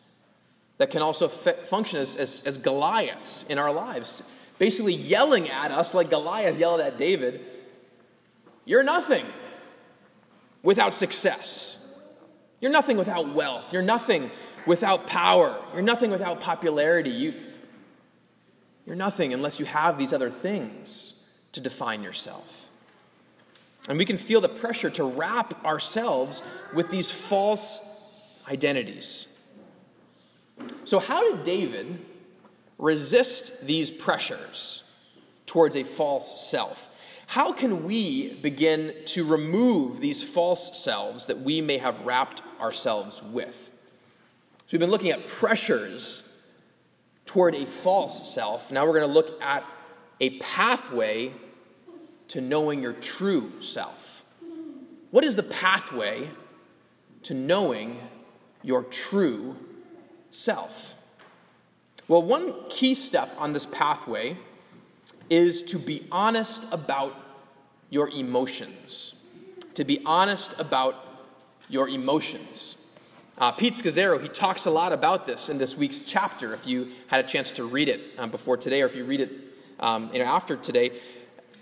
that 0.82 0.90
can 0.90 1.04
also 1.04 1.28
f- 1.28 1.68
function 1.68 2.00
as, 2.00 2.16
as, 2.16 2.42
as 2.44 2.58
Goliaths 2.58 3.44
in 3.44 3.60
our 3.60 3.72
lives, 3.72 4.28
basically 4.58 4.96
yelling 4.96 5.48
at 5.48 5.70
us 5.70 5.94
like 5.94 6.10
Goliath 6.10 6.58
yelled 6.58 6.82
at 6.82 6.98
David 6.98 7.40
You're 8.66 8.82
nothing 8.82 9.24
without 10.64 10.96
success. 10.96 11.78
You're 12.60 12.72
nothing 12.72 12.98
without 12.98 13.32
wealth. 13.32 13.72
You're 13.72 13.84
nothing 13.84 14.32
without 14.66 15.06
power. 15.06 15.64
You're 15.74 15.84
nothing 15.84 16.10
without 16.10 16.42
popularity. 16.42 17.12
You, 17.12 17.36
you're 18.88 18.96
nothing 18.96 19.36
unless 19.36 19.60
you 19.60 19.68
have 19.68 20.00
these 20.00 20.14
other 20.14 20.32
things 20.32 21.30
to 21.52 21.62
define 21.62 22.02
yourself. 22.02 22.72
And 23.88 24.00
we 24.00 24.06
can 24.06 24.18
feel 24.18 24.42
the 24.42 24.50
pressure 24.50 24.90
to 24.90 25.04
wrap 25.04 25.64
ourselves 25.64 26.42
with 26.74 26.90
these 26.90 27.12
false 27.12 28.44
identities. 28.50 29.31
So, 30.84 31.00
how 31.00 31.32
did 31.32 31.44
David 31.44 31.98
resist 32.78 33.66
these 33.66 33.92
pressures 33.92 34.92
towards 35.46 35.76
a 35.76 35.84
false 35.84 36.50
self? 36.50 36.90
How 37.28 37.54
can 37.54 37.84
we 37.84 38.34
begin 38.36 38.94
to 39.06 39.24
remove 39.24 40.02
these 40.02 40.22
false 40.22 40.78
selves 40.78 41.28
that 41.28 41.40
we 41.40 41.62
may 41.62 41.78
have 41.78 42.06
wrapped 42.06 42.42
ourselves 42.60 43.24
with? 43.24 43.72
So, 44.68 44.74
we've 44.74 44.80
been 44.80 44.92
looking 44.92 45.12
at 45.12 45.28
pressures 45.28 46.44
toward 47.26 47.56
a 47.56 47.66
false 47.66 48.34
self. 48.34 48.72
Now, 48.72 48.86
we're 48.86 49.00
going 49.00 49.08
to 49.08 49.14
look 49.14 49.42
at 49.42 49.64
a 50.20 50.32
pathway 50.40 51.32
to 52.30 52.42
knowing 52.42 52.82
your 52.82 52.94
true 52.94 53.52
self. 53.62 54.24
What 55.12 55.24
is 55.24 55.36
the 55.36 55.44
pathway 55.44 56.30
to 57.24 57.34
knowing 57.34 58.00
your 58.64 58.84
true 58.84 59.56
self? 60.32 60.96
Well, 62.08 62.24
one 62.24 62.54
key 62.70 62.96
step 62.96 63.30
on 63.38 63.54
this 63.54 63.66
pathway 63.68 64.36
is 65.30 65.64
to 65.64 65.78
be 65.78 66.08
honest 66.12 66.72
about 66.74 67.16
your 67.90 68.10
emotions. 68.10 69.16
To 69.76 69.86
be 69.86 70.02
honest 70.06 70.60
about 70.60 70.96
your 71.70 71.88
emotions. 71.88 72.88
Uh, 73.38 73.52
Pete 73.52 73.74
Scazzero, 73.74 74.22
he 74.22 74.28
talks 74.28 74.66
a 74.66 74.72
lot 74.72 74.92
about 74.92 75.26
this 75.26 75.48
in 75.48 75.58
this 75.58 75.78
week's 75.78 76.04
chapter, 76.04 76.54
if 76.54 76.68
you 76.68 76.90
had 77.08 77.24
a 77.24 77.28
chance 77.28 77.50
to 77.52 77.64
read 77.64 77.88
it 77.88 78.02
um, 78.18 78.30
before 78.30 78.58
today 78.58 78.82
or 78.82 78.88
if 78.88 78.96
you 78.96 79.06
read 79.06 79.22
it 79.22 79.32
um, 79.80 80.10
you 80.14 80.20
know, 80.20 80.26
after 80.26 80.56
today. 80.56 80.92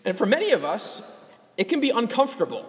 And 0.03 0.17
for 0.17 0.25
many 0.25 0.51
of 0.51 0.65
us, 0.65 1.23
it 1.57 1.65
can 1.65 1.79
be 1.79 1.89
uncomfortable 1.89 2.65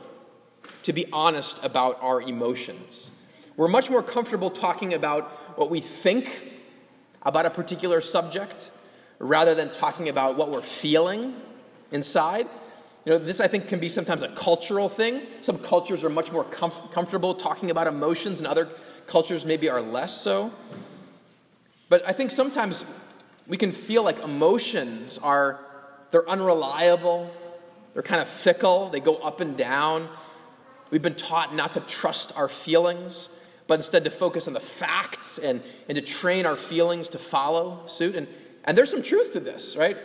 to 0.83 0.93
be 0.93 1.07
honest 1.13 1.65
about 1.65 1.99
our 2.03 2.21
emotions. 2.21 3.20
We're 3.57 3.69
much 3.69 3.91
more 3.91 4.03
comfortable 4.03 4.51
talking 4.51 4.95
about 4.95 5.31
what 5.59 5.71
we 5.71 5.81
think 5.81 6.53
about 7.23 7.47
a 7.47 7.51
particular 7.51 8.01
subject 8.01 8.71
rather 9.19 9.55
than 9.55 9.71
talking 9.71 10.09
about 10.09 10.37
what 10.37 10.51
we're 10.51 10.63
feeling 10.63 11.35
inside. 11.93 12.47
You 13.05 13.13
know, 13.13 13.19
this 13.19 13.41
I 13.41 13.49
think 13.49 13.69
can 13.69 13.81
be 13.81 13.89
sometimes 13.89 14.23
a 14.23 14.29
cultural 14.29 14.89
thing. 14.89 15.23
Some 15.41 15.59
cultures 15.59 16.05
are 16.05 16.11
much 16.11 16.33
more 16.33 16.45
comf- 16.45 16.93
comfortable 16.93 17.35
talking 17.35 17.71
about 17.71 17.87
emotions, 17.87 18.41
and 18.41 18.47
other 18.47 18.69
cultures 19.07 19.45
maybe 19.45 19.69
are 19.69 19.81
less 19.81 20.19
so. 20.21 20.53
But 21.89 22.07
I 22.07 22.13
think 22.13 22.31
sometimes 22.31 22.85
we 23.47 23.57
can 23.57 23.73
feel 23.73 24.03
like 24.03 24.21
emotions 24.21 25.19
are 25.19 25.61
they're 26.11 26.29
unreliable, 26.29 27.31
they're 27.95 28.03
kind 28.03 28.21
of 28.21 28.29
fickle, 28.29 28.89
they 28.89 29.01
go 29.01 29.17
up 29.17 29.41
and 29.41 29.57
down. 29.57 30.09
We've 30.91 31.03
been 31.03 31.15
taught 31.15 31.55
not 31.55 31.75
to 31.75 31.81
trust 31.81 32.37
our 32.37 32.49
feelings, 32.49 33.39
but 33.67 33.75
instead 33.75 34.05
to 34.05 34.11
focus 34.11 34.49
on 34.49 34.55
the 34.55 34.61
facts 34.61 35.39
and, 35.39 35.63
and 35.89 35.97
to 35.97 36.03
train 36.03 36.47
our 36.47 36.57
feelings 36.57 37.09
to 37.11 37.19
follow 37.19 37.87
suit. 37.87 38.17
And, 38.17 38.27
and 38.65 38.77
there's 38.77 38.91
some 38.91 39.03
truth 39.03 39.33
to 39.35 39.41
this, 39.41 39.77
right? 39.77 39.97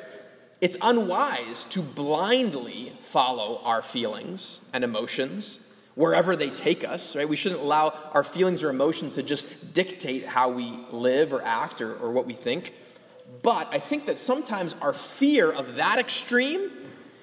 It's 0.62 0.78
unwise 0.82 1.66
to 1.66 1.82
blindly 1.82 2.94
follow 3.00 3.62
our 3.64 3.82
feelings 3.82 4.62
and 4.74 4.84
emotions 4.84 5.72
wherever 5.96 6.36
they 6.36 6.50
take 6.50 6.84
us, 6.84 7.16
right? 7.16 7.28
We 7.28 7.36
shouldn't 7.36 7.62
allow 7.62 7.94
our 8.14 8.24
feelings 8.24 8.64
or 8.64 8.70
emotions 8.70 9.16
to 9.16 9.24
just 9.24 9.74
dictate 9.74 10.26
how 10.26 10.50
we 10.50 10.78
live 10.92 11.34
or 11.34 11.42
act 11.42 11.82
or, 11.82 11.96
or 11.96 12.12
what 12.12 12.26
we 12.26 12.34
think. 12.34 12.74
But 13.42 13.68
I 13.72 13.80
think 13.80 14.06
that 14.06 14.20
sometimes 14.20 14.76
our 14.82 14.94
fear 14.94 15.52
of 15.52 15.76
that 15.76 16.00
extreme, 16.00 16.70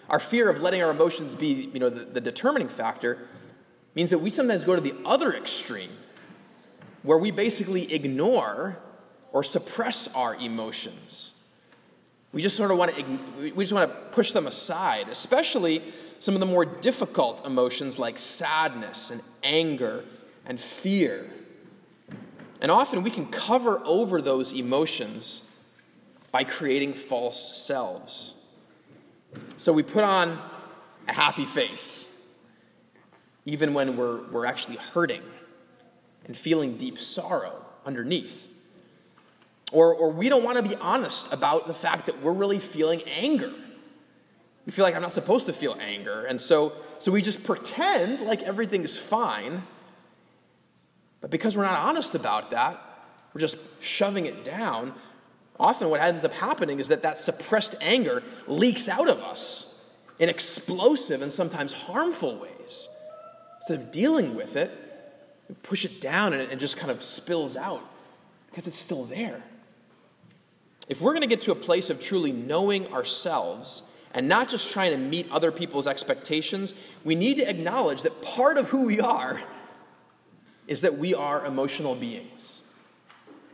our 0.08 0.18
fear 0.18 0.48
of 0.48 0.60
letting 0.60 0.82
our 0.82 0.90
emotions 0.90 1.36
be 1.36 1.70
you 1.72 1.80
know, 1.80 1.90
the, 1.90 2.04
the 2.04 2.20
determining 2.20 2.68
factor, 2.68 3.28
means 3.94 4.10
that 4.10 4.18
we 4.18 4.30
sometimes 4.30 4.64
go 4.64 4.74
to 4.74 4.80
the 4.80 4.94
other 5.04 5.34
extreme, 5.34 5.90
where 7.02 7.18
we 7.18 7.30
basically 7.30 7.92
ignore 7.92 8.78
or 9.32 9.42
suppress 9.42 10.14
our 10.14 10.34
emotions. 10.36 11.38
We 12.32 12.40
just 12.40 12.56
sort 12.56 12.70
of 12.70 12.78
want 12.78 12.94
to 12.94 13.52
we 13.54 13.64
just 13.64 13.72
want 13.72 13.90
to 13.90 13.96
push 14.12 14.32
them 14.32 14.46
aside, 14.46 15.08
especially 15.08 15.82
some 16.18 16.34
of 16.34 16.40
the 16.40 16.46
more 16.46 16.64
difficult 16.64 17.44
emotions 17.44 17.98
like 17.98 18.16
sadness 18.16 19.10
and 19.10 19.22
anger 19.42 20.04
and 20.46 20.60
fear. 20.60 21.30
And 22.60 22.70
often 22.70 23.02
we 23.02 23.10
can 23.10 23.26
cover 23.26 23.82
over 23.84 24.22
those 24.22 24.52
emotions 24.52 25.52
by 26.30 26.44
creating 26.44 26.94
false 26.94 27.56
selves. 27.56 28.46
So 29.56 29.72
we 29.72 29.82
put 29.82 30.04
on 30.04 30.38
a 31.08 31.12
happy 31.12 31.44
face, 31.44 32.11
even 33.44 33.74
when 33.74 33.96
we're, 33.96 34.22
we're 34.30 34.46
actually 34.46 34.76
hurting 34.76 35.22
and 36.26 36.36
feeling 36.36 36.76
deep 36.76 36.98
sorrow 36.98 37.64
underneath. 37.84 38.48
Or, 39.72 39.94
or 39.94 40.10
we 40.10 40.28
don't 40.28 40.44
want 40.44 40.58
to 40.58 40.62
be 40.62 40.76
honest 40.76 41.32
about 41.32 41.66
the 41.66 41.74
fact 41.74 42.06
that 42.06 42.22
we're 42.22 42.32
really 42.32 42.58
feeling 42.58 43.02
anger. 43.02 43.52
We 44.66 44.72
feel 44.72 44.84
like 44.84 44.94
I'm 44.94 45.02
not 45.02 45.12
supposed 45.12 45.46
to 45.46 45.52
feel 45.52 45.76
anger. 45.80 46.24
And 46.24 46.40
so, 46.40 46.72
so 46.98 47.10
we 47.10 47.22
just 47.22 47.42
pretend 47.42 48.20
like 48.20 48.42
everything 48.42 48.84
is 48.84 48.96
fine. 48.96 49.62
But 51.20 51.30
because 51.30 51.56
we're 51.56 51.64
not 51.64 51.80
honest 51.80 52.14
about 52.14 52.50
that, 52.50 52.80
we're 53.32 53.40
just 53.40 53.56
shoving 53.82 54.26
it 54.26 54.44
down 54.44 54.94
often 55.62 55.90
what 55.90 56.00
ends 56.00 56.24
up 56.24 56.32
happening 56.32 56.80
is 56.80 56.88
that 56.88 57.02
that 57.02 57.18
suppressed 57.18 57.76
anger 57.80 58.22
leaks 58.46 58.88
out 58.88 59.08
of 59.08 59.20
us 59.20 59.84
in 60.18 60.28
explosive 60.28 61.22
and 61.22 61.32
sometimes 61.32 61.72
harmful 61.72 62.36
ways. 62.36 62.88
Instead 63.62 63.78
of 63.78 63.92
dealing 63.92 64.34
with 64.34 64.56
it, 64.56 64.72
we 65.48 65.54
push 65.62 65.84
it 65.84 66.00
down 66.00 66.32
and 66.32 66.42
it 66.42 66.58
just 66.58 66.78
kind 66.78 66.90
of 66.90 67.00
spills 67.00 67.56
out 67.56 67.80
because 68.50 68.66
it's 68.66 68.76
still 68.76 69.04
there. 69.04 69.40
If 70.88 71.00
we're 71.00 71.12
going 71.12 71.22
to 71.22 71.28
get 71.28 71.42
to 71.42 71.52
a 71.52 71.54
place 71.54 71.88
of 71.88 72.02
truly 72.02 72.32
knowing 72.32 72.92
ourselves 72.92 73.88
and 74.14 74.28
not 74.28 74.48
just 74.48 74.72
trying 74.72 74.90
to 74.90 74.98
meet 74.98 75.30
other 75.30 75.52
people's 75.52 75.86
expectations, 75.86 76.74
we 77.04 77.14
need 77.14 77.36
to 77.36 77.48
acknowledge 77.48 78.02
that 78.02 78.20
part 78.20 78.58
of 78.58 78.68
who 78.70 78.84
we 78.84 78.98
are 78.98 79.40
is 80.66 80.80
that 80.80 80.98
we 80.98 81.14
are 81.14 81.46
emotional 81.46 81.94
beings, 81.94 82.62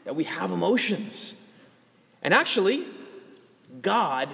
that 0.04 0.16
we 0.16 0.24
have 0.24 0.52
emotions. 0.52 1.50
And 2.22 2.32
actually, 2.32 2.86
God 3.82 4.30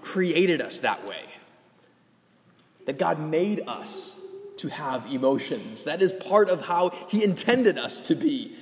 created 0.00 0.62
us 0.62 0.80
that 0.80 1.06
way. 1.06 1.20
That 2.86 2.96
God 2.96 3.20
made 3.20 3.60
us 3.66 4.24
to 4.58 4.68
have 4.68 5.06
emotions. 5.12 5.84
That 5.84 6.02
is 6.02 6.12
part 6.12 6.48
of 6.48 6.66
how 6.66 6.90
He 7.08 7.24
intended 7.24 7.78
us 7.78 8.00
to 8.02 8.14
be. 8.14 8.54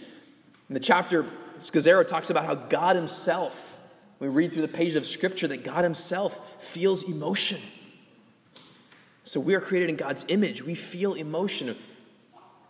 In 0.69 0.75
the 0.75 0.81
chapter, 0.81 1.25
Scazzero 1.59 2.07
talks 2.07 2.31
about 2.31 2.45
how 2.45 2.55
God 2.55 2.97
Himself, 2.97 3.79
we 4.19 4.29
read 4.29 4.53
through 4.53 4.63
the 4.63 4.69
pages 4.69 4.97
of 4.97 5.07
Scripture, 5.07 5.49
that 5.49 5.65
God 5.65 5.85
Himself 5.85 6.63
feels 6.63 7.03
emotion. 7.03 7.61
So 9.25 9.41
we 9.41 9.55
are 9.55 9.61
created 9.61 9.91
in 9.91 9.97
God's 9.97 10.25
image. 10.29 10.63
We 10.63 10.75
feel 10.75 11.15
emotion. 11.15 11.75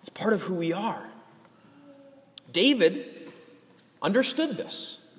It's 0.00 0.08
part 0.08 0.32
of 0.32 0.42
who 0.42 0.54
we 0.54 0.72
are. 0.72 1.06
David 2.52 3.30
understood 4.00 4.56
this. 4.56 5.14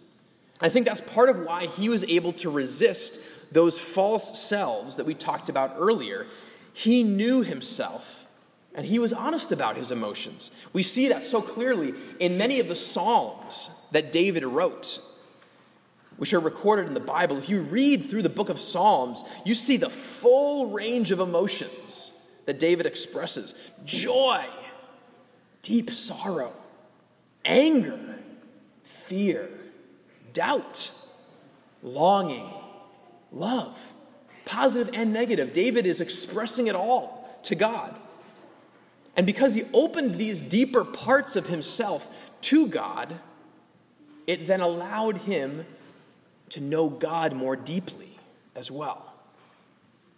I 0.60 0.70
think 0.70 0.88
that's 0.88 1.02
part 1.02 1.30
of 1.30 1.40
why 1.40 1.68
he 1.68 1.90
was 1.90 2.04
able 2.06 2.32
to 2.34 2.50
resist 2.50 3.22
those 3.52 3.78
false 3.78 4.42
selves 4.42 4.96
that 4.96 5.06
we 5.06 5.14
talked 5.14 5.50
about 5.50 5.76
earlier. 5.78 6.26
He 6.78 7.02
knew 7.02 7.42
himself 7.42 8.28
and 8.76 8.86
he 8.86 9.00
was 9.00 9.12
honest 9.12 9.52
about 9.52 9.78
his 9.78 9.92
emotions. 9.92 10.52
We 10.74 10.84
see 10.84 11.08
that 11.08 11.26
so 11.26 11.42
clearly 11.42 11.96
in 12.20 12.38
many 12.38 12.60
of 12.60 12.68
the 12.68 12.76
Psalms 12.76 13.72
that 13.94 14.12
David 14.12 14.46
wrote, 14.46 15.02
which 16.18 16.36
are 16.36 16.40
recorded 16.40 16.86
in 16.86 16.94
the 16.94 17.00
Bible. 17.00 17.36
If 17.40 17.50
you 17.50 17.62
read 17.62 18.06
through 18.06 18.22
the 18.22 18.30
book 18.30 18.50
of 18.50 18.60
Psalms, 18.60 19.24
you 19.44 19.56
see 19.56 19.78
the 19.78 19.90
full 19.90 20.68
range 20.68 21.10
of 21.10 21.20
emotions 21.20 22.30
that 22.46 22.60
David 22.60 22.86
expresses 22.86 23.56
joy, 23.84 24.46
deep 25.64 25.90
sorrow, 25.90 26.54
anger, 27.44 28.20
fear 28.84 29.50
doubt, 30.32 30.92
longing, 31.82 32.54
love, 33.32 33.96
positive 34.48 34.90
and 34.94 35.14
negative. 35.14 35.54
David 35.54 35.86
is 35.86 36.02
expressing 36.02 36.68
it 36.68 36.76
all 36.76 37.38
to 37.44 37.56
God. 37.56 37.96
And 39.16 39.26
because 39.26 39.54
he 39.54 39.64
opened 39.74 40.16
these 40.16 40.42
deeper 40.42 40.84
parts 40.86 41.36
of 41.36 41.48
himself 41.48 42.32
to 42.42 42.68
God, 42.68 43.20
it 44.26 44.48
then 44.48 44.62
allowed 44.62 45.18
him 45.18 45.66
to 46.50 46.62
know 46.62 46.90
God 46.90 47.34
more 47.34 47.56
deeply 47.56 48.18
as 48.56 48.72
well. 48.72 49.14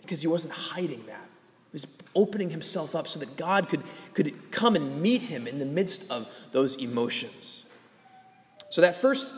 Because 0.01 0.21
he 0.21 0.27
wasn't 0.27 0.53
hiding 0.53 1.05
that. 1.07 1.27
He 1.71 1.73
was 1.73 1.87
opening 2.15 2.49
himself 2.49 2.95
up 2.95 3.07
so 3.07 3.19
that 3.19 3.37
God 3.37 3.69
could, 3.69 3.83
could 4.13 4.51
come 4.51 4.75
and 4.75 5.01
meet 5.01 5.23
him 5.23 5.47
in 5.47 5.59
the 5.59 5.65
midst 5.65 6.11
of 6.11 6.27
those 6.51 6.75
emotions. 6.75 7.65
So, 8.69 8.81
that 8.81 8.95
first 8.95 9.33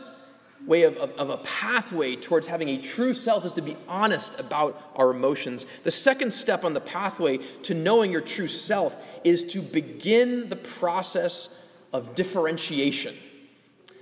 way 0.66 0.82
of, 0.82 0.96
of, 0.96 1.12
of, 1.12 1.30
a 1.30 1.38
pathway 1.38 2.14
towards 2.14 2.46
having 2.46 2.68
a 2.68 2.80
true 2.80 3.14
self 3.14 3.44
is 3.44 3.52
to 3.54 3.62
be 3.62 3.76
honest 3.88 4.38
about 4.38 4.80
our 4.94 5.10
emotions. 5.10 5.66
The 5.82 5.90
second 5.90 6.32
step 6.32 6.64
on 6.64 6.72
the 6.72 6.80
pathway 6.80 7.38
to 7.64 7.74
knowing 7.74 8.12
your 8.12 8.20
true 8.20 8.48
self 8.48 8.96
is 9.24 9.44
to 9.44 9.60
begin 9.60 10.48
the 10.48 10.56
process 10.56 11.68
of 11.92 12.14
differentiation. 12.14 13.14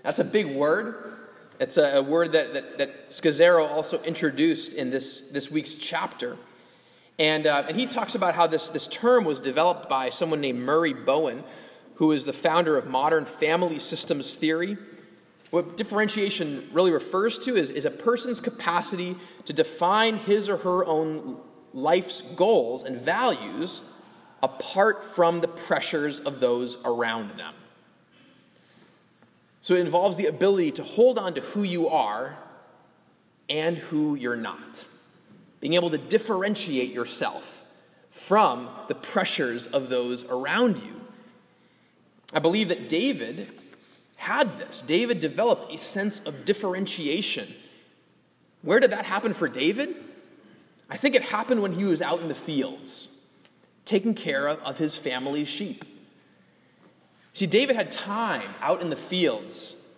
That's 0.02 0.18
a 0.18 0.24
big 0.24 0.54
word. 0.54 1.16
It's 1.58 1.76
a, 1.76 1.98
a 1.98 2.02
word 2.02 2.32
that, 2.32 2.54
that, 2.54 2.78
that 2.78 3.10
Scazzero 3.10 3.68
also 3.68 4.02
introduced 4.02 4.72
in 4.72 4.90
this, 4.90 5.30
this 5.30 5.50
week's 5.50 5.74
chapter. 5.74 6.36
And, 7.18 7.46
uh, 7.46 7.64
and 7.68 7.78
he 7.78 7.86
talks 7.86 8.14
about 8.14 8.34
how 8.34 8.46
this, 8.46 8.70
this 8.70 8.86
term 8.86 9.24
was 9.24 9.40
developed 9.40 9.88
by 9.88 10.08
someone 10.08 10.40
named 10.40 10.60
Murray 10.60 10.94
Bowen, 10.94 11.44
who 11.96 12.12
is 12.12 12.24
the 12.24 12.32
founder 12.32 12.78
of 12.78 12.86
modern 12.86 13.26
family 13.26 13.78
systems 13.78 14.36
theory. 14.36 14.78
What 15.50 15.76
differentiation 15.76 16.68
really 16.72 16.92
refers 16.92 17.38
to 17.40 17.56
is, 17.56 17.70
is 17.70 17.84
a 17.84 17.90
person's 17.90 18.40
capacity 18.40 19.16
to 19.46 19.52
define 19.52 20.16
his 20.16 20.48
or 20.48 20.58
her 20.58 20.84
own 20.84 21.38
life's 21.72 22.20
goals 22.34 22.84
and 22.84 23.00
values 23.00 23.92
apart 24.42 25.04
from 25.04 25.40
the 25.40 25.48
pressures 25.48 26.20
of 26.20 26.40
those 26.40 26.78
around 26.84 27.36
them. 27.36 27.54
So 29.60 29.74
it 29.74 29.80
involves 29.80 30.16
the 30.16 30.26
ability 30.26 30.72
to 30.72 30.82
hold 30.82 31.18
on 31.18 31.34
to 31.34 31.40
who 31.40 31.62
you 31.62 31.88
are 31.88 32.38
and 33.48 33.76
who 33.76 34.14
you're 34.14 34.36
not. 34.36 34.86
Being 35.60 35.74
able 35.74 35.90
to 35.90 35.98
differentiate 35.98 36.92
yourself 36.92 37.64
from 38.10 38.68
the 38.88 38.94
pressures 38.94 39.66
of 39.66 39.88
those 39.88 40.24
around 40.24 40.78
you. 40.78 41.00
I 42.32 42.38
believe 42.38 42.68
that 42.68 42.88
David 42.88 43.59
had 44.20 44.58
this. 44.58 44.82
David 44.82 45.18
developed 45.18 45.72
a 45.72 45.78
sense 45.78 46.26
of 46.26 46.44
differentiation. 46.44 47.48
Where 48.60 48.78
did 48.78 48.90
that 48.90 49.06
happen 49.06 49.32
for 49.32 49.48
David? 49.48 49.96
I 50.90 50.98
think 50.98 51.14
it 51.14 51.22
happened 51.22 51.62
when 51.62 51.72
he 51.72 51.84
was 51.84 52.02
out 52.02 52.20
in 52.20 52.28
the 52.28 52.34
fields, 52.34 53.26
taking 53.86 54.14
care 54.14 54.46
of, 54.46 54.60
of 54.60 54.76
his 54.76 54.94
family's 54.94 55.48
sheep. 55.48 55.86
See, 57.32 57.46
David 57.46 57.76
had 57.76 57.90
time 57.90 58.50
out 58.60 58.82
in 58.82 58.90
the 58.90 58.96
fields 58.96 59.88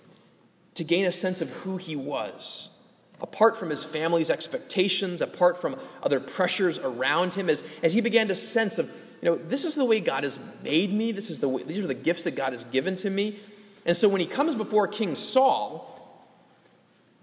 to 0.74 0.84
gain 0.84 1.04
a 1.04 1.12
sense 1.12 1.42
of 1.42 1.50
who 1.50 1.76
he 1.76 1.96
was, 1.96 2.80
apart 3.20 3.56
from 3.56 3.70
his 3.70 3.82
family's 3.82 4.30
expectations, 4.30 5.20
apart 5.20 5.60
from 5.60 5.74
other 6.00 6.20
pressures 6.20 6.78
around 6.78 7.34
him, 7.34 7.50
as, 7.50 7.64
as 7.82 7.92
he 7.92 8.00
began 8.00 8.28
to 8.28 8.36
sense 8.36 8.78
of, 8.78 8.88
you 9.20 9.30
know, 9.30 9.36
this 9.36 9.64
is 9.64 9.74
the 9.74 9.84
way 9.84 9.98
God 9.98 10.22
has 10.22 10.38
made 10.62 10.92
me, 10.92 11.10
this 11.10 11.28
is 11.28 11.40
the 11.40 11.48
way, 11.48 11.64
these 11.64 11.84
are 11.84 11.88
the 11.88 11.94
gifts 11.94 12.22
that 12.22 12.36
God 12.36 12.52
has 12.52 12.62
given 12.62 12.94
to 12.96 13.10
me. 13.10 13.40
And 13.84 13.96
so 13.96 14.08
when 14.08 14.20
he 14.20 14.26
comes 14.26 14.54
before 14.54 14.86
King 14.86 15.14
Saul, 15.14 15.88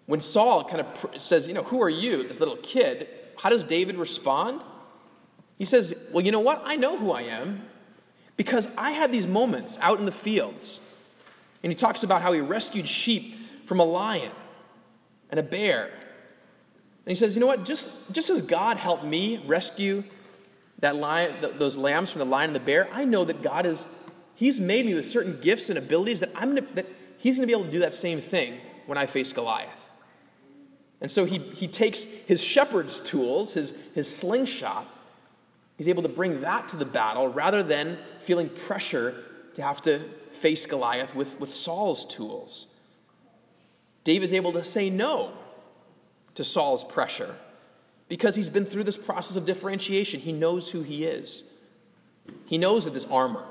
when 0.06 0.19
Saul 0.19 0.63
kind 0.63 0.82
of 0.82 1.22
says, 1.22 1.48
you 1.48 1.54
know, 1.54 1.63
who 1.63 1.82
are 1.82 1.89
you, 1.89 2.24
this 2.24 2.39
little 2.39 2.58
kid, 2.58 3.08
how 3.38 3.50
does 3.50 3.63
David 3.63 3.95
respond? 3.95 4.62
He 5.58 5.65
says, 5.65 5.93
well, 6.12 6.26
you 6.26 6.32
know 6.32 6.39
what? 6.39 6.62
I 6.65 6.76
know 6.76 6.98
who 6.98 7.12
I 7.12 7.22
am. 7.22 7.65
Because 8.38 8.74
I 8.78 8.91
had 8.91 9.12
these 9.12 9.28
moments 9.28 9.78
out 9.82 10.00
in 10.00 10.06
the 10.06 10.12
fields. 10.12 10.80
And 11.62 11.72
he 11.72 11.76
talks 11.76 12.04
about 12.04 12.22
how 12.22 12.32
he 12.32 12.41
rescued 12.41 12.88
sheep 12.88 13.36
from 13.65 13.80
a 13.80 13.84
lion 13.84 14.32
and 15.30 15.39
a 15.39 15.43
bear. 15.43 15.86
And 15.86 17.06
he 17.06 17.15
says, 17.15 17.36
you 17.36 17.41
know 17.41 17.48
what? 17.48 17.65
Just, 17.65 18.12
just 18.12 18.30
as 18.30 18.41
God 18.41 18.78
helped 18.78 19.04
me 19.04 19.43
rescue 19.45 20.04
that 20.80 20.95
lion, 20.95 21.36
those 21.58 21.78
lambs 21.78 22.12
from 22.12 22.19
the 22.19 22.26
lion 22.26 22.50
and 22.50 22.56
the 22.56 22.62
bear, 22.62 22.88
I 22.93 23.04
know 23.06 23.26
that 23.26 23.41
God 23.41 23.65
is, 23.65 23.88
He's 24.39 24.58
made 24.58 24.86
me 24.86 24.93
with 24.93 25.06
certain 25.06 25.38
gifts 25.41 25.69
and 25.69 25.78
abilities 25.78 26.21
that 26.21 26.30
I'm 26.34 26.56
gonna, 26.56 26.67
that 26.75 26.86
He's 27.17 27.36
going 27.36 27.45
to 27.45 27.54
be 27.54 27.60
able 27.60 27.65
to 27.65 27.71
do 27.71 27.80
that 27.80 27.93
same 27.93 28.21
thing 28.21 28.58
when 28.86 28.97
I 28.97 29.06
face 29.06 29.34
Goliath. 29.34 29.91
And 31.02 31.12
so 31.12 31.25
he, 31.25 31.39
he 31.39 31.67
takes 31.67 32.04
his 32.04 32.41
shepherd's 32.41 33.02
tools, 33.02 33.54
his, 33.54 33.84
his 33.93 34.13
slingshot, 34.13 34.88
He's 35.78 35.88
able 35.88 36.04
to 36.04 36.10
bring 36.10 36.41
that 36.41 36.67
to 36.69 36.75
the 36.75 36.84
battle 36.84 37.30
rather 37.30 37.63
than 37.63 37.97
feeling 38.19 38.49
pressure 38.49 39.15
to 39.54 39.62
have 39.62 39.82
to 39.84 39.99
face 40.30 40.65
Goliath 40.65 41.15
with, 41.15 41.39
with 41.39 41.54
Saul's 41.54 42.04
tools. 42.06 42.75
David's 44.04 44.34
able 44.34 44.52
to 44.54 44.63
say 44.65 44.89
no 44.89 45.32
to 46.36 46.43
Saul's 46.43 46.84
pressure 46.84 47.34
because 48.10 48.36
he's 48.36 48.49
been 48.49 48.65
through 48.65 48.84
this 48.84 48.97
process 48.97 49.38
of 49.38 49.45
differentiation. 49.45 50.19
He 50.19 50.34
knows 50.34 50.69
who 50.69 50.82
he 50.82 51.06
is. 51.06 51.45
He 52.45 52.58
knows 52.58 52.84
that 52.84 52.93
this 52.93 53.06
armor 53.06 53.45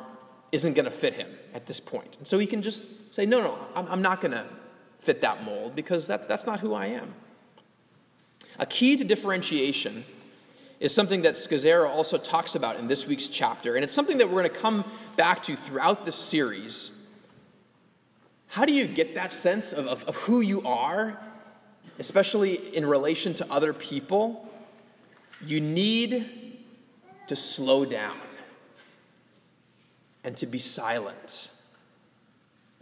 isn't 0.53 0.75
going 0.75 0.85
to 0.85 0.91
fit 0.91 1.15
him 1.15 1.29
at 1.55 1.67
this 1.67 1.81
point. 1.81 2.17
And 2.19 2.27
so 2.27 2.39
he 2.39 2.47
can 2.47 2.63
just 2.63 3.15
say, 3.15 3.27
No, 3.27 3.41
no, 3.41 3.59
I'm, 3.75 3.87
I'm 3.89 4.03
not 4.03 4.21
going 4.21 4.33
to 4.33 4.45
fit 4.99 5.21
that 5.21 5.45
mold 5.45 5.75
because 5.75 6.07
that's, 6.07 6.27
that's 6.27 6.47
not 6.47 6.61
who 6.61 6.75
I 6.75 6.87
am. 6.87 7.15
A 8.59 8.67
key 8.67 8.97
to 8.97 9.05
differentiation 9.05 10.05
is 10.81 10.95
something 10.95 11.23
that 11.23 11.35
Scazzero 11.35 11.89
also 11.89 12.19
talks 12.19 12.55
about 12.55 12.77
in 12.77 12.89
this 12.89 13.07
week's 13.07 13.27
chapter, 13.27 13.75
and 13.75 13.85
it's 13.85 13.93
something 13.93 14.19
that 14.19 14.29
we're 14.29 14.43
going 14.43 14.53
to 14.53 14.61
come 14.61 14.85
back 15.17 15.43
to 15.43 15.57
throughout 15.57 16.05
this 16.05 16.15
series. 16.15 17.09
How 18.49 18.65
do 18.65 18.73
you 18.73 18.87
get 18.87 19.15
that 19.15 19.33
sense 19.33 19.73
of, 19.73 19.87
of, 19.87 20.05
of 20.05 20.17
who 20.17 20.41
you 20.41 20.63
are, 20.63 21.21
especially 21.99 22.75
in 22.75 22.87
relation 22.87 23.35
to 23.35 23.53
other 23.53 23.73
people? 23.73 24.49
You 25.45 25.61
need 25.61 26.59
to 27.27 27.37
slow 27.37 27.85
down 27.85 28.17
and 30.29 30.37
to 30.37 30.45
be 30.45 30.59
silent 30.59 31.51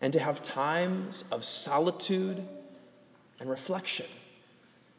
and 0.01 0.13
to 0.13 0.19
have 0.19 0.43
times 0.43 1.25
of 1.31 1.45
solitude 1.45 2.45
and 3.39 3.49
reflection. 3.49 4.07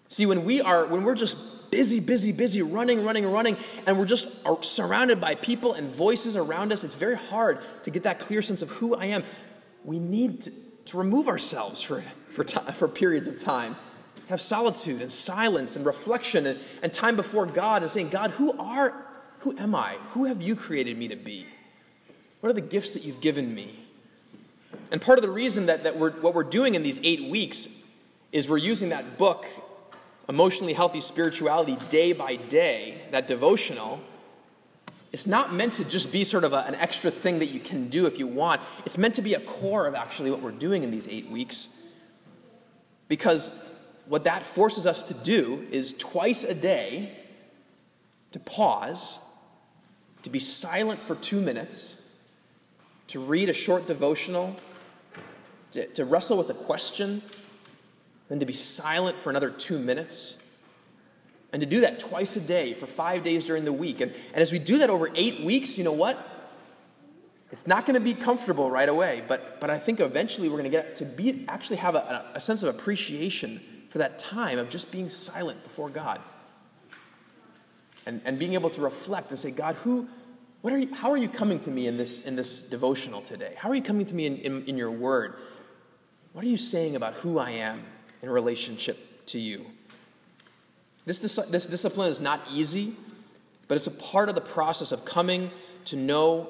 See, 0.08 0.26
when 0.26 0.46
we 0.46 0.62
are, 0.62 0.88
when 0.88 1.04
we're 1.04 1.14
just 1.14 1.70
busy, 1.72 2.00
busy, 2.00 2.32
busy, 2.32 2.62
running, 2.62 3.04
running, 3.04 3.30
running, 3.30 3.58
and 3.86 3.98
we're 4.00 4.06
just 4.06 4.30
surrounded 4.64 5.20
by 5.20 5.36
people 5.36 5.74
and 5.74 5.90
voices 5.90 6.38
around 6.38 6.72
us, 6.72 6.86
it's 6.86 6.94
very 6.94 7.18
hard 7.18 7.60
to 7.84 7.92
get 7.92 8.04
that 8.04 8.20
clear 8.20 8.42
sense 8.42 8.62
of 8.62 8.70
who 8.70 8.96
I 8.96 9.08
am. 9.08 9.26
We 9.84 10.00
need 10.00 10.44
to, 10.44 10.52
to 10.86 10.98
remove 10.98 11.28
ourselves 11.28 11.82
for, 11.82 12.02
for, 12.30 12.46
time, 12.46 12.74
for 12.76 12.88
periods 12.88 13.28
of 13.28 13.38
time, 13.38 13.76
have 14.30 14.40
solitude 14.40 15.02
and 15.02 15.12
silence 15.12 15.76
and 15.76 15.86
reflection 15.86 16.46
and, 16.46 16.62
and 16.82 16.94
time 16.94 17.18
before 17.18 17.46
God 17.46 17.82
and 17.82 17.92
saying, 17.92 18.08
God, 18.08 18.32
who 18.32 18.58
are, 18.58 19.06
who 19.40 19.58
am 19.58 19.76
I? 19.76 19.98
Who 20.12 20.24
have 20.24 20.42
you 20.42 20.56
created 20.56 20.98
me 20.98 21.10
to 21.10 21.18
be? 21.18 21.46
What 22.40 22.50
are 22.50 22.54
the 22.54 22.62
gifts 22.62 22.92
that 22.92 23.04
you've 23.04 23.22
given 23.22 23.54
me? 23.54 23.88
And 24.92 25.02
part 25.02 25.18
of 25.18 25.24
the 25.24 25.32
reason 25.32 25.66
that, 25.66 25.84
that 25.84 25.98
we're, 25.98 26.12
what 26.12 26.34
we're 26.34 26.44
doing 26.44 26.76
in 26.76 26.84
these 26.84 27.00
eight 27.04 27.30
weeks 27.30 27.84
is 28.32 28.50
we're 28.50 28.58
using 28.58 28.90
that 28.90 29.18
book 29.18 29.46
emotionally 30.30 30.74
healthy 30.74 31.02
spirituality 31.02 31.78
day 31.90 32.12
by 32.14 32.36
day, 32.36 33.02
that 33.12 33.28
devotional, 33.28 34.00
it's 35.12 35.26
not 35.26 35.54
meant 35.54 35.76
to 35.76 35.86
just 35.86 36.12
be 36.12 36.24
sort 36.26 36.44
of 36.44 36.54
a, 36.54 36.58
an 36.68 36.76
extra 36.76 37.10
thing 37.10 37.40
that 37.40 37.48
you 37.48 37.60
can 37.60 37.88
do 37.88 38.06
if 38.06 38.20
you 38.20 38.28
want. 38.28 38.62
It's 38.86 38.98
meant 38.98 39.16
to 39.16 39.22
be 39.22 39.34
a 39.34 39.40
core 39.40 39.88
of 39.88 39.96
actually 39.96 40.32
what 40.32 40.42
we're 40.42 40.52
doing 40.52 40.84
in 40.84 40.92
these 40.92 41.08
eight 41.08 41.30
weeks. 41.30 41.82
Because 43.08 43.74
what 44.06 44.26
that 44.26 44.46
forces 44.46 44.86
us 44.86 45.04
to 45.04 45.14
do 45.14 45.66
is 45.72 45.94
twice 45.94 46.44
a 46.44 46.54
day 46.54 47.18
to 48.32 48.40
pause, 48.40 49.20
to 50.24 50.30
be 50.30 50.40
silent 50.40 51.00
for 51.00 51.16
two 51.16 51.40
minutes, 51.40 51.97
to 53.08 53.20
read 53.20 53.50
a 53.50 53.54
short 53.54 53.88
devotional, 53.88 54.56
to, 55.72 55.86
to 55.88 56.06
wrestle 56.06 56.38
with 56.38 56.50
a 56.50 56.54
question 56.54 57.22
then 58.30 58.40
to 58.40 58.46
be 58.46 58.54
silent 58.54 59.18
for 59.18 59.30
another 59.30 59.50
two 59.50 59.80
minutes, 59.80 60.38
and 61.54 61.62
to 61.62 61.66
do 61.66 61.82
that 61.82 62.00
twice 62.00 62.36
a 62.36 62.42
day 62.42 62.74
for 62.74 62.86
five 62.86 63.24
days 63.24 63.46
during 63.46 63.64
the 63.64 63.72
week. 63.72 64.02
And, 64.02 64.12
and 64.34 64.42
as 64.42 64.52
we 64.52 64.60
do 64.60 64.80
that 64.80 64.90
over 64.90 65.10
eight 65.16 65.42
weeks, 65.42 65.78
you 65.78 65.84
know 65.84 65.94
what? 65.94 66.18
It's 67.52 67.66
not 67.66 67.86
going 67.86 67.94
to 67.94 68.02
be 68.02 68.14
comfortable 68.14 68.70
right 68.70 68.90
away, 68.90 69.24
but, 69.26 69.62
but 69.62 69.70
I 69.70 69.80
think 69.80 70.02
eventually 70.02 70.50
we're 70.50 70.58
going 70.58 70.70
to 70.70 70.78
get 70.78 70.98
to 70.98 71.06
be, 71.06 71.46
actually 71.48 71.78
have 71.78 71.96
a, 71.96 72.32
a 72.34 72.42
sense 72.42 72.64
of 72.64 72.76
appreciation 72.76 73.62
for 73.90 74.00
that 74.00 74.20
time 74.20 74.60
of 74.60 74.68
just 74.68 74.92
being 74.92 75.10
silent 75.10 75.64
before 75.64 75.90
God. 75.90 76.20
And, 78.06 78.22
and 78.26 78.38
being 78.38 78.54
able 78.54 78.70
to 78.72 78.82
reflect 78.82 79.30
and 79.30 79.40
say, 79.40 79.52
God, 79.52 79.76
who, 79.76 80.08
what 80.62 80.74
are 80.74 80.78
you, 80.78 80.94
how 80.94 81.12
are 81.12 81.18
you 81.18 81.30
coming 81.30 81.60
to 81.62 81.70
me 81.70 81.88
in 81.88 81.98
this, 81.98 82.26
in 82.26 82.36
this 82.36 82.68
devotional 82.68 83.22
today? 83.22 83.54
How 83.58 83.70
are 83.70 83.76
you 83.76 83.82
coming 83.82 84.06
to 84.06 84.16
me 84.16 84.26
in, 84.26 84.38
in, 84.38 84.66
in 84.66 84.78
your 84.78 84.92
word? 84.92 85.36
What 86.34 86.44
are 86.44 86.50
you 86.50 86.58
saying 86.58 86.96
about 86.96 87.14
who 87.14 87.40
I 87.40 87.52
am? 87.52 87.84
in 88.22 88.30
relationship 88.30 89.26
to 89.28 89.40
you. 89.40 89.66
This, 91.06 91.20
this 91.20 91.68
discipline 91.68 92.10
is 92.10 92.20
not 92.20 92.42
easy, 92.52 92.94
but 93.68 93.76
it's 93.76 93.88
a 93.88 93.92
part 93.92 94.30
of 94.30 94.36
the 94.36 94.42
process 94.42 94.92
of 94.92 95.06
coming 95.06 95.52
to 95.86 95.96
know 95.96 96.48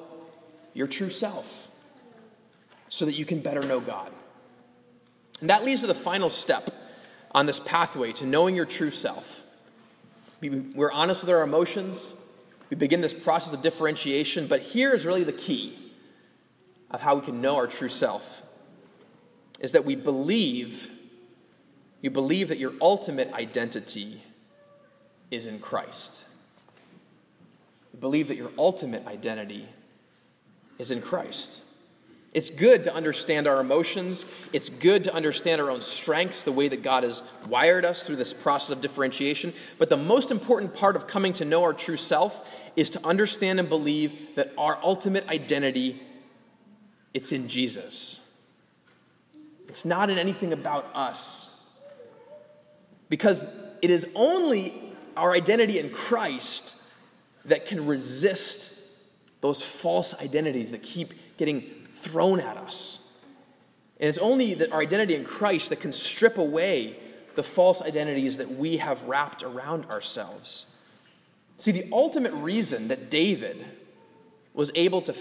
your 0.74 0.86
true 0.86 1.10
self 1.10 1.68
so 2.88 3.04
that 3.04 3.12
you 3.12 3.24
can 3.24 3.40
better 3.40 3.62
know 3.62 3.80
God. 3.80 4.10
And 5.40 5.50
that 5.50 5.64
leads 5.64 5.82
to 5.82 5.86
the 5.86 5.94
final 5.94 6.30
step 6.30 6.70
on 7.32 7.46
this 7.46 7.60
pathway 7.60 8.12
to 8.12 8.26
knowing 8.26 8.56
your 8.56 8.66
true 8.66 8.90
self. 8.90 9.44
We're 10.40 10.90
honest 10.90 11.22
with 11.22 11.30
our 11.30 11.42
emotions. 11.42 12.16
We 12.70 12.76
begin 12.76 13.00
this 13.00 13.14
process 13.14 13.54
of 13.54 13.62
differentiation, 13.62 14.46
but 14.46 14.60
here 14.60 14.92
is 14.92 15.06
really 15.06 15.24
the 15.24 15.32
key 15.32 15.92
of 16.90 17.00
how 17.00 17.14
we 17.16 17.22
can 17.22 17.40
know 17.40 17.56
our 17.56 17.66
true 17.66 17.88
self 17.88 18.42
is 19.60 19.72
that 19.72 19.84
we 19.84 19.96
believe 19.96 20.90
you 22.00 22.10
believe 22.10 22.48
that 22.48 22.58
your 22.58 22.74
ultimate 22.80 23.32
identity 23.32 24.22
is 25.30 25.46
in 25.46 25.58
Christ. 25.58 26.26
You 27.92 27.98
believe 27.98 28.28
that 28.28 28.36
your 28.36 28.52
ultimate 28.56 29.06
identity 29.06 29.68
is 30.78 30.90
in 30.90 31.02
Christ. 31.02 31.64
It's 32.34 32.50
good 32.50 32.84
to 32.84 32.94
understand 32.94 33.46
our 33.46 33.60
emotions. 33.60 34.26
It's 34.52 34.68
good 34.68 35.04
to 35.04 35.14
understand 35.14 35.60
our 35.60 35.70
own 35.70 35.80
strengths, 35.80 36.44
the 36.44 36.52
way 36.52 36.68
that 36.68 36.82
God 36.82 37.02
has 37.02 37.22
wired 37.48 37.84
us 37.84 38.02
through 38.02 38.16
this 38.16 38.34
process 38.34 38.70
of 38.70 38.82
differentiation. 38.82 39.54
But 39.78 39.88
the 39.88 39.96
most 39.96 40.30
important 40.30 40.74
part 40.74 40.94
of 40.94 41.06
coming 41.06 41.32
to 41.34 41.44
know 41.44 41.62
our 41.62 41.72
true 41.72 41.96
self 41.96 42.54
is 42.76 42.90
to 42.90 43.06
understand 43.06 43.58
and 43.60 43.68
believe 43.68 44.36
that 44.36 44.52
our 44.58 44.78
ultimate 44.82 45.26
identity 45.28 46.02
it's 47.14 47.32
in 47.32 47.48
Jesus. 47.48 48.24
It's 49.68 49.84
not 49.84 50.10
in 50.10 50.18
anything 50.18 50.52
about 50.52 50.88
us. 50.94 51.68
Because 53.08 53.42
it 53.82 53.90
is 53.90 54.06
only 54.14 54.94
our 55.16 55.32
identity 55.32 55.78
in 55.78 55.90
Christ 55.90 56.76
that 57.46 57.66
can 57.66 57.86
resist 57.86 58.80
those 59.40 59.62
false 59.62 60.22
identities 60.22 60.72
that 60.72 60.82
keep 60.82 61.14
getting 61.38 61.64
thrown 61.98 62.40
at 62.40 62.56
us. 62.56 63.10
And 64.00 64.08
it's 64.08 64.18
only 64.18 64.54
that 64.54 64.72
our 64.72 64.80
identity 64.80 65.14
in 65.14 65.24
Christ 65.24 65.70
that 65.70 65.80
can 65.80 65.92
strip 65.92 66.38
away 66.38 66.96
the 67.34 67.42
false 67.42 67.82
identities 67.82 68.38
that 68.38 68.50
we 68.50 68.78
have 68.78 69.02
wrapped 69.04 69.42
around 69.42 69.86
ourselves. 69.86 70.66
See, 71.58 71.72
the 71.72 71.88
ultimate 71.92 72.32
reason 72.32 72.88
that 72.88 73.10
David 73.10 73.64
was 74.54 74.70
able 74.74 75.02
to, 75.02 75.14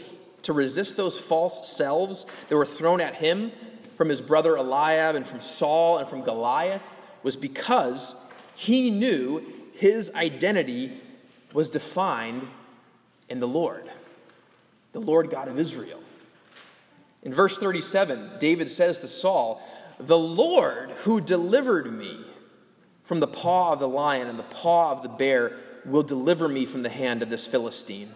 to 0.44 0.54
resist 0.54 0.98
those 0.98 1.18
false 1.18 1.76
selves 1.76 2.26
that 2.50 2.56
were 2.56 2.66
thrown 2.66 3.02
at 3.02 3.16
him 3.16 3.52
from 3.96 4.10
his 4.10 4.22
brother 4.22 4.56
Eliab 4.56 5.16
and 5.16 5.26
from 5.26 5.42
Saul 5.42 5.98
and 5.98 6.08
from 6.08 6.22
Goliath 6.22 6.84
was 7.24 7.36
because 7.36 8.32
he 8.56 8.92
knew 8.92 9.44
his 9.74 10.12
identity 10.16 11.02
was 11.54 11.70
defined 11.70 12.48
in 13.30 13.40
the 13.40 13.48
Lord, 13.48 13.90
the 14.92 15.02
Lord 15.02 15.30
God 15.30 15.48
of 15.48 15.60
Israel. 15.60 16.02
In 17.28 17.34
verse 17.34 17.58
37, 17.58 18.40
David 18.40 18.72
says 18.72 19.00
to 19.00 19.08
Saul, 19.10 19.62
The 20.00 20.18
Lord 20.18 20.92
who 21.04 21.20
delivered 21.20 21.92
me 21.92 22.24
from 23.04 23.20
the 23.20 23.28
paw 23.28 23.74
of 23.74 23.80
the 23.80 23.88
lion 23.90 24.30
and 24.30 24.40
the 24.40 24.44
paw 24.44 24.94
of 24.94 25.04
the 25.04 25.10
bear 25.10 25.58
will 25.84 26.04
deliver 26.04 26.48
me 26.48 26.66
from 26.66 26.84
the 26.84 26.90
hand 26.90 27.22
of 27.22 27.30
this 27.30 27.46
Philistine. 27.46 28.14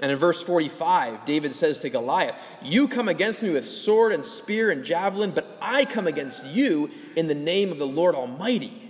And 0.00 0.12
in 0.12 0.18
verse 0.18 0.40
45, 0.40 1.24
David 1.24 1.52
says 1.52 1.80
to 1.80 1.90
Goliath, 1.90 2.36
You 2.62 2.86
come 2.86 3.08
against 3.08 3.42
me 3.42 3.50
with 3.50 3.66
sword 3.66 4.12
and 4.12 4.24
spear 4.24 4.70
and 4.70 4.84
javelin, 4.84 5.32
but 5.32 5.58
I 5.60 5.84
come 5.84 6.06
against 6.06 6.44
you 6.44 6.92
in 7.16 7.26
the 7.26 7.34
name 7.34 7.72
of 7.72 7.78
the 7.78 7.88
Lord 7.88 8.14
Almighty, 8.14 8.88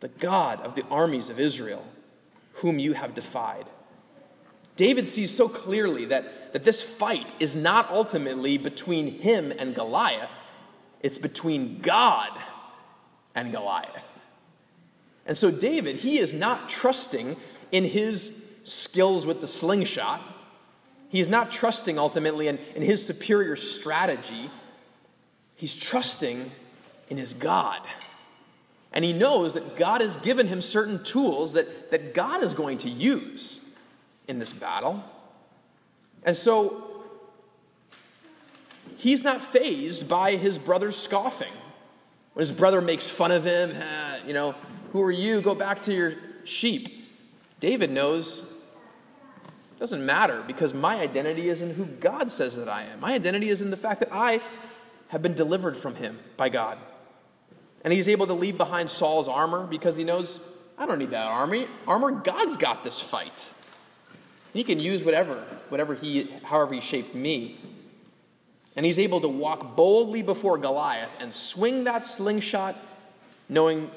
the 0.00 0.08
God 0.08 0.60
of 0.60 0.74
the 0.74 0.84
armies 0.90 1.30
of 1.30 1.40
Israel, 1.40 1.86
whom 2.52 2.78
you 2.78 2.92
have 2.92 3.14
defied. 3.14 3.64
David 4.80 5.06
sees 5.06 5.36
so 5.36 5.46
clearly 5.46 6.06
that, 6.06 6.54
that 6.54 6.64
this 6.64 6.80
fight 6.80 7.36
is 7.38 7.54
not 7.54 7.90
ultimately 7.90 8.56
between 8.56 9.08
him 9.08 9.52
and 9.58 9.74
Goliath, 9.74 10.32
it's 11.02 11.18
between 11.18 11.80
God 11.82 12.30
and 13.34 13.52
Goliath. 13.52 14.22
And 15.26 15.36
so, 15.36 15.50
David, 15.50 15.96
he 15.96 16.18
is 16.18 16.32
not 16.32 16.70
trusting 16.70 17.36
in 17.70 17.84
his 17.84 18.50
skills 18.64 19.26
with 19.26 19.42
the 19.42 19.46
slingshot. 19.46 20.22
He 21.10 21.20
is 21.20 21.28
not 21.28 21.50
trusting 21.50 21.98
ultimately 21.98 22.48
in, 22.48 22.58
in 22.74 22.80
his 22.80 23.06
superior 23.06 23.56
strategy. 23.56 24.50
He's 25.56 25.78
trusting 25.78 26.50
in 27.10 27.18
his 27.18 27.34
God. 27.34 27.82
And 28.94 29.04
he 29.04 29.12
knows 29.12 29.52
that 29.52 29.76
God 29.76 30.00
has 30.00 30.16
given 30.16 30.46
him 30.46 30.62
certain 30.62 31.04
tools 31.04 31.52
that, 31.52 31.90
that 31.90 32.14
God 32.14 32.42
is 32.42 32.54
going 32.54 32.78
to 32.78 32.88
use 32.88 33.69
in 34.30 34.38
this 34.38 34.52
battle. 34.52 35.04
And 36.24 36.36
so 36.36 37.04
he's 38.96 39.22
not 39.22 39.42
fazed 39.42 40.08
by 40.08 40.36
his 40.36 40.58
brother's 40.58 40.96
scoffing. 40.96 41.52
When 42.32 42.40
his 42.42 42.52
brother 42.52 42.80
makes 42.80 43.10
fun 43.10 43.32
of 43.32 43.44
him, 43.44 43.74
you 44.26 44.32
know, 44.32 44.54
who 44.92 45.02
are 45.02 45.10
you? 45.10 45.42
Go 45.42 45.54
back 45.54 45.82
to 45.82 45.92
your 45.92 46.14
sheep. 46.44 47.08
David 47.58 47.90
knows 47.90 48.62
it 49.76 49.80
doesn't 49.80 50.04
matter 50.04 50.42
because 50.46 50.72
my 50.72 51.00
identity 51.00 51.48
is 51.48 51.60
in 51.60 51.74
who 51.74 51.84
God 51.86 52.30
says 52.30 52.56
that 52.56 52.68
I 52.68 52.82
am. 52.84 53.00
My 53.00 53.14
identity 53.14 53.48
is 53.48 53.62
in 53.62 53.70
the 53.70 53.76
fact 53.76 54.00
that 54.00 54.10
I 54.12 54.40
have 55.08 55.22
been 55.22 55.34
delivered 55.34 55.76
from 55.76 55.96
him 55.96 56.18
by 56.36 56.48
God. 56.48 56.78
And 57.82 57.92
he's 57.92 58.08
able 58.08 58.26
to 58.26 58.34
leave 58.34 58.56
behind 58.58 58.90
Saul's 58.90 59.28
armor 59.28 59.66
because 59.66 59.96
he 59.96 60.04
knows, 60.04 60.58
I 60.78 60.86
don't 60.86 60.98
need 60.98 61.10
that 61.10 61.26
army. 61.26 61.66
Armor, 61.86 62.10
God's 62.10 62.56
got 62.56 62.84
this 62.84 63.00
fight. 63.00 63.52
He 64.52 64.64
can 64.64 64.80
use 64.80 65.04
whatever, 65.04 65.34
whatever 65.68 65.94
he, 65.94 66.28
however 66.44 66.74
he 66.74 66.80
shaped 66.80 67.14
me. 67.14 67.58
And 68.76 68.86
he's 68.86 68.98
able 68.98 69.20
to 69.20 69.28
walk 69.28 69.76
boldly 69.76 70.22
before 70.22 70.58
Goliath 70.58 71.16
and 71.20 71.32
swing 71.32 71.84
that 71.84 72.04
slingshot, 72.04 72.76
knowing 73.48 73.90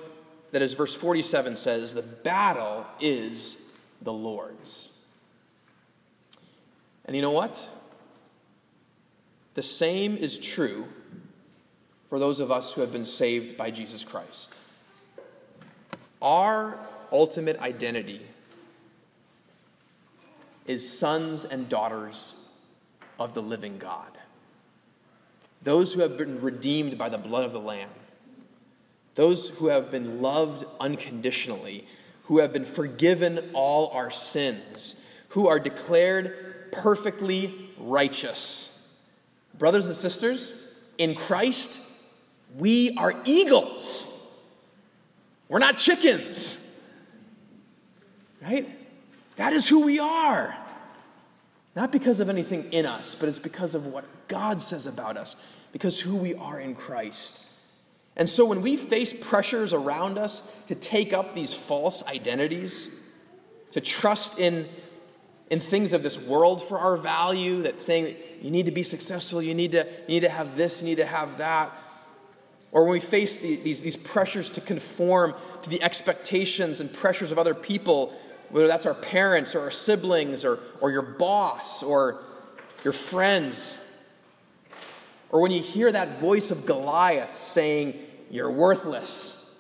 that, 0.52 0.62
as 0.62 0.74
verse 0.74 0.94
47 0.94 1.56
says, 1.56 1.94
the 1.94 2.02
battle 2.02 2.86
is 3.00 3.74
the 4.02 4.13
Lord's. 4.13 4.98
And 7.06 7.16
you 7.16 7.22
know 7.22 7.32
what? 7.32 7.70
The 9.56 9.62
same 9.62 10.18
is 10.18 10.38
true 10.38 10.88
for 12.10 12.20
those 12.20 12.39
of 12.39 12.52
us 12.52 12.74
who 12.74 12.82
have 12.82 12.92
been 12.92 13.06
saved 13.06 13.58
by 13.58 13.72
Jesus 13.72 14.04
Christ. 14.04 14.56
Our 16.22 16.78
ultimate 17.12 17.60
identity 17.60 18.22
is 20.65 20.97
sons 20.97 21.45
and 21.45 21.69
daughters 21.69 22.49
of 23.19 23.34
the 23.34 23.41
living 23.41 23.78
God. 23.78 24.17
Those 25.62 25.93
who 25.93 26.02
have 26.02 26.17
been 26.17 26.41
redeemed 26.41 26.97
by 26.97 27.10
the 27.10 27.17
blood 27.17 27.45
of 27.45 27.54
the 27.54 27.60
Lamb 27.60 27.89
those 29.15 29.49
who 29.49 29.67
have 29.67 29.91
been 29.91 30.21
loved 30.21 30.65
unconditionally, 30.80 31.86
who 32.23 32.39
have 32.39 32.52
been 32.52 32.65
forgiven 32.65 33.52
all 33.54 33.89
our 33.89 34.10
sins, 34.10 35.06
who 35.30 35.47
are 35.47 35.60
declared 35.60 36.71
perfectly 36.71 37.69
righteous. 37.78 38.88
Brothers 39.58 39.88
and 39.88 39.95
sisters, 39.95 40.73
in 40.97 41.15
Christ, 41.15 41.82
we 42.58 42.95
are 42.97 43.13
eagles. 43.26 44.10
We're 45.47 45.60
not 45.60 45.78
chickens. 45.78 46.60
Right? 48.41 48.67
That 49.36 49.54
is 49.54 49.67
who 49.67 49.86
we 49.86 50.00
are. 50.00 50.56
Not 51.76 51.91
because 51.91 52.19
of 52.19 52.30
anything 52.30 52.72
in 52.72 52.86
us, 52.86 53.15
but 53.15 53.30
it's 53.30 53.39
because 53.39 53.74
of 53.74 53.88
what 53.88 54.06
God 54.28 54.60
says 54.60 54.86
about 54.86 55.17
us, 55.17 55.36
because 55.72 56.00
who 56.00 56.15
we 56.15 56.36
are 56.36 56.60
in 56.60 56.76
Christ. 56.76 57.43
And 58.15 58.30
so 58.30 58.46
when 58.46 58.62
we 58.62 58.78
face 58.78 59.12
pressures 59.12 59.74
around 59.74 60.20
us 60.20 60.51
to 60.68 60.76
take 60.76 61.14
up 61.14 61.34
these 61.34 61.53
false 61.53 62.08
identities, 62.08 63.03
to 63.72 63.82
trust 63.82 64.39
in, 64.39 64.70
in 65.49 65.60
things 65.60 65.93
of 65.93 66.03
this 66.03 66.20
world 66.20 66.64
for 66.64 66.78
our 66.78 66.95
value, 66.95 67.64
that 67.64 67.82
saying 67.82 68.03
that 68.03 68.18
you 68.43 68.51
need 68.51 68.68
to 68.68 68.72
be 68.72 68.84
successful, 68.84 69.41
you 69.41 69.55
need 69.55 69.72
to, 69.72 69.88
you 70.08 70.16
need 70.16 70.20
to 70.20 70.30
have 70.30 70.55
this, 70.55 70.82
you 70.82 70.89
need 70.89 70.97
to 70.97 71.08
have 71.08 71.39
that, 71.39 71.72
or 72.74 72.84
when 72.84 72.93
we 72.93 72.99
face 72.99 73.38
the, 73.38 73.55
these, 73.58 73.82
these 73.82 73.95
pressures 73.95 74.49
to 74.49 74.60
conform 74.60 75.36
to 75.62 75.70
the 75.70 75.82
expectations 75.84 76.80
and 76.80 76.91
pressures 76.91 77.32
of 77.32 77.38
other 77.38 77.53
people, 77.53 78.12
whether 78.54 78.68
that's 78.68 78.86
our 78.86 78.93
parents 78.93 79.56
or 79.56 79.62
our 79.62 79.72
siblings 79.72 80.45
or, 80.45 80.60
or 80.80 80.91
your 80.91 81.01
boss 81.01 81.82
or 81.82 82.22
your 82.84 82.93
friends, 82.93 83.84
or 85.32 85.41
when 85.41 85.49
you 85.49 85.60
hear 85.60 85.91
that 85.91 86.20
voice 86.20 86.51
of 86.51 86.68
Goliath 86.68 87.36
saying, 87.36 87.99
You're 88.30 88.51
worthless, 88.51 89.60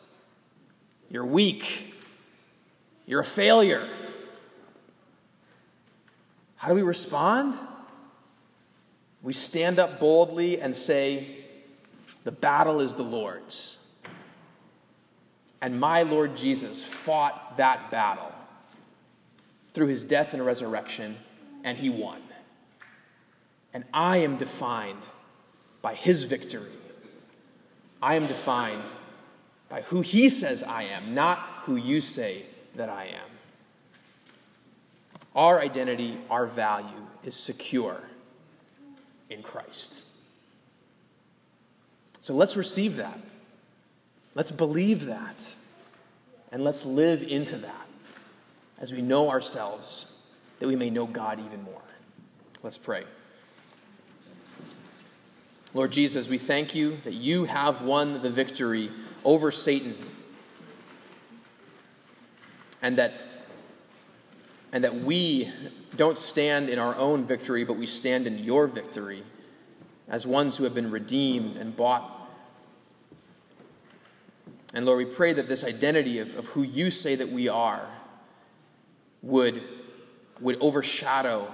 you're 1.09 1.25
weak, 1.25 1.95
you're 3.07 3.21
a 3.21 3.25
failure. 3.25 3.89
How 6.57 6.67
do 6.67 6.75
we 6.75 6.83
respond? 6.83 7.55
We 9.23 9.33
stand 9.33 9.79
up 9.79 9.99
boldly 9.99 10.61
and 10.61 10.75
say, 10.75 11.45
The 12.25 12.31
battle 12.31 12.79
is 12.79 12.93
the 12.93 13.01
Lord's. 13.01 13.79
And 15.63 15.79
my 15.79 16.03
Lord 16.03 16.35
Jesus 16.35 16.83
fought 16.85 17.57
that 17.57 17.89
battle 17.89 18.32
through 19.73 19.87
his 19.87 20.03
death 20.03 20.33
and 20.33 20.45
resurrection, 20.45 21.17
and 21.63 21.77
he 21.77 21.89
won. 21.89 22.21
And 23.73 23.83
I 23.93 24.17
am 24.17 24.37
defined 24.37 25.05
by 25.81 25.95
his 25.95 26.23
victory. 26.23 26.69
I 28.01 28.15
am 28.15 28.27
defined 28.27 28.83
by 29.69 29.81
who 29.81 30.01
he 30.01 30.29
says 30.29 30.63
I 30.63 30.83
am, 30.83 31.15
not 31.15 31.39
who 31.63 31.75
you 31.75 32.01
say 32.01 32.43
that 32.75 32.89
I 32.89 33.05
am. 33.05 33.31
Our 35.35 35.59
identity, 35.59 36.19
our 36.29 36.45
value 36.45 37.07
is 37.23 37.35
secure 37.35 38.01
in 39.29 39.41
Christ. 39.41 40.01
So 42.19 42.35
let's 42.35 42.55
receive 42.55 42.97
that. 42.97 43.19
Let's 44.35 44.51
believe 44.51 45.05
that. 45.05 45.55
And 46.51 46.63
let's 46.63 46.85
live 46.85 47.23
into 47.23 47.57
that 47.57 47.82
as 48.83 48.91
we 48.91 49.01
know 49.01 49.29
ourselves, 49.29 50.13
that 50.59 50.67
we 50.67 50.75
may 50.75 50.89
know 50.89 51.05
God 51.05 51.39
even 51.39 51.63
more. 51.63 51.81
Let's 52.63 52.77
pray. 52.77 53.05
Lord 55.73 55.89
Jesus, 55.89 56.27
we 56.27 56.37
thank 56.37 56.75
you 56.75 56.97
that 57.05 57.13
you 57.13 57.45
have 57.45 57.81
won 57.81 58.21
the 58.21 58.29
victory 58.29 58.91
over 59.23 59.53
Satan. 59.53 59.95
And 62.81 62.97
that, 62.97 63.13
and 64.73 64.83
that 64.83 64.95
we 64.95 65.49
don't 65.95 66.17
stand 66.17 66.67
in 66.67 66.77
our 66.77 66.97
own 66.97 67.23
victory, 67.23 67.63
but 67.63 67.77
we 67.77 67.85
stand 67.85 68.27
in 68.27 68.37
your 68.37 68.67
victory 68.67 69.23
as 70.09 70.27
ones 70.27 70.57
who 70.57 70.65
have 70.65 70.75
been 70.75 70.91
redeemed 70.91 71.55
and 71.55 71.73
bought. 71.73 72.29
And 74.73 74.85
Lord, 74.85 74.97
we 74.97 75.05
pray 75.05 75.31
that 75.31 75.47
this 75.47 75.63
identity 75.63 76.19
of, 76.19 76.35
of 76.35 76.47
who 76.47 76.63
you 76.63 76.91
say 76.91 77.15
that 77.15 77.29
we 77.29 77.47
are 77.47 77.87
would, 79.23 79.61
would 80.39 80.57
overshadow 80.59 81.51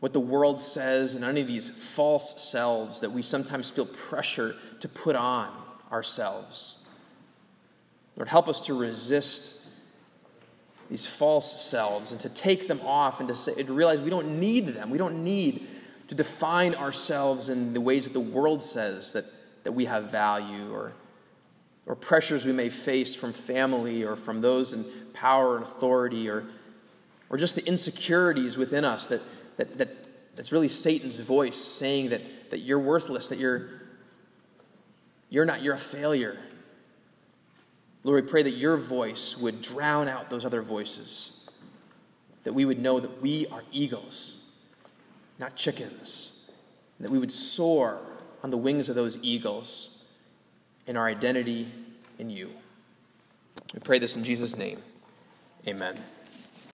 what 0.00 0.12
the 0.12 0.20
world 0.20 0.60
says 0.60 1.14
and 1.14 1.24
any 1.24 1.40
of 1.40 1.46
these 1.46 1.70
false 1.70 2.42
selves 2.42 3.00
that 3.00 3.12
we 3.12 3.22
sometimes 3.22 3.70
feel 3.70 3.86
pressure 3.86 4.56
to 4.80 4.88
put 4.88 5.14
on 5.14 5.48
ourselves. 5.92 6.88
Lord, 8.16 8.28
help 8.28 8.48
us 8.48 8.60
to 8.66 8.74
resist 8.74 9.66
these 10.90 11.06
false 11.06 11.64
selves 11.64 12.12
and 12.12 12.20
to 12.20 12.28
take 12.28 12.68
them 12.68 12.80
off 12.82 13.20
and 13.20 13.28
to, 13.28 13.36
say, 13.36 13.62
to 13.62 13.72
realize 13.72 14.00
we 14.00 14.10
don't 14.10 14.40
need 14.40 14.66
them. 14.66 14.90
We 14.90 14.98
don't 14.98 15.24
need 15.24 15.66
to 16.08 16.14
define 16.14 16.74
ourselves 16.74 17.48
in 17.48 17.72
the 17.72 17.80
ways 17.80 18.04
that 18.04 18.12
the 18.12 18.20
world 18.20 18.62
says 18.62 19.12
that, 19.12 19.24
that 19.62 19.72
we 19.72 19.84
have 19.84 20.10
value 20.10 20.70
or, 20.72 20.92
or 21.86 21.96
pressures 21.96 22.46
we 22.46 22.52
may 22.52 22.68
face 22.68 23.14
from 23.14 23.32
family 23.32 24.04
or 24.04 24.16
from 24.16 24.40
those 24.40 24.72
in 24.72 24.84
power 25.12 25.56
and 25.56 25.64
authority 25.64 26.28
or, 26.28 26.46
or 27.28 27.36
just 27.36 27.54
the 27.54 27.66
insecurities 27.66 28.56
within 28.56 28.84
us 28.84 29.06
that 29.08 29.20
that, 29.56 29.78
that, 29.78 30.36
that's 30.36 30.52
really 30.52 30.68
Satan's 30.68 31.18
voice 31.18 31.56
saying 31.56 32.10
that, 32.10 32.50
that 32.50 32.60
you're 32.60 32.78
worthless, 32.78 33.28
that 33.28 33.38
you're, 33.38 33.68
you're 35.28 35.44
not, 35.44 35.62
you're 35.62 35.74
a 35.74 35.78
failure. 35.78 36.38
Lord, 38.04 38.24
we 38.24 38.30
pray 38.30 38.42
that 38.42 38.52
your 38.52 38.76
voice 38.76 39.36
would 39.38 39.62
drown 39.62 40.08
out 40.08 40.30
those 40.30 40.44
other 40.44 40.62
voices, 40.62 41.50
that 42.44 42.52
we 42.52 42.64
would 42.64 42.80
know 42.80 42.98
that 42.98 43.22
we 43.22 43.46
are 43.48 43.62
eagles, 43.70 44.52
not 45.38 45.54
chickens, 45.54 46.52
that 46.98 47.10
we 47.10 47.18
would 47.18 47.32
soar 47.32 48.00
on 48.42 48.50
the 48.50 48.56
wings 48.56 48.88
of 48.88 48.94
those 48.94 49.22
eagles 49.22 50.01
in 50.86 50.96
our 50.96 51.06
identity 51.06 51.68
in 52.18 52.30
you. 52.30 52.50
We 53.74 53.80
pray 53.80 53.98
this 53.98 54.16
in 54.16 54.24
Jesus' 54.24 54.56
name. 54.56 54.78
Amen. 55.66 55.98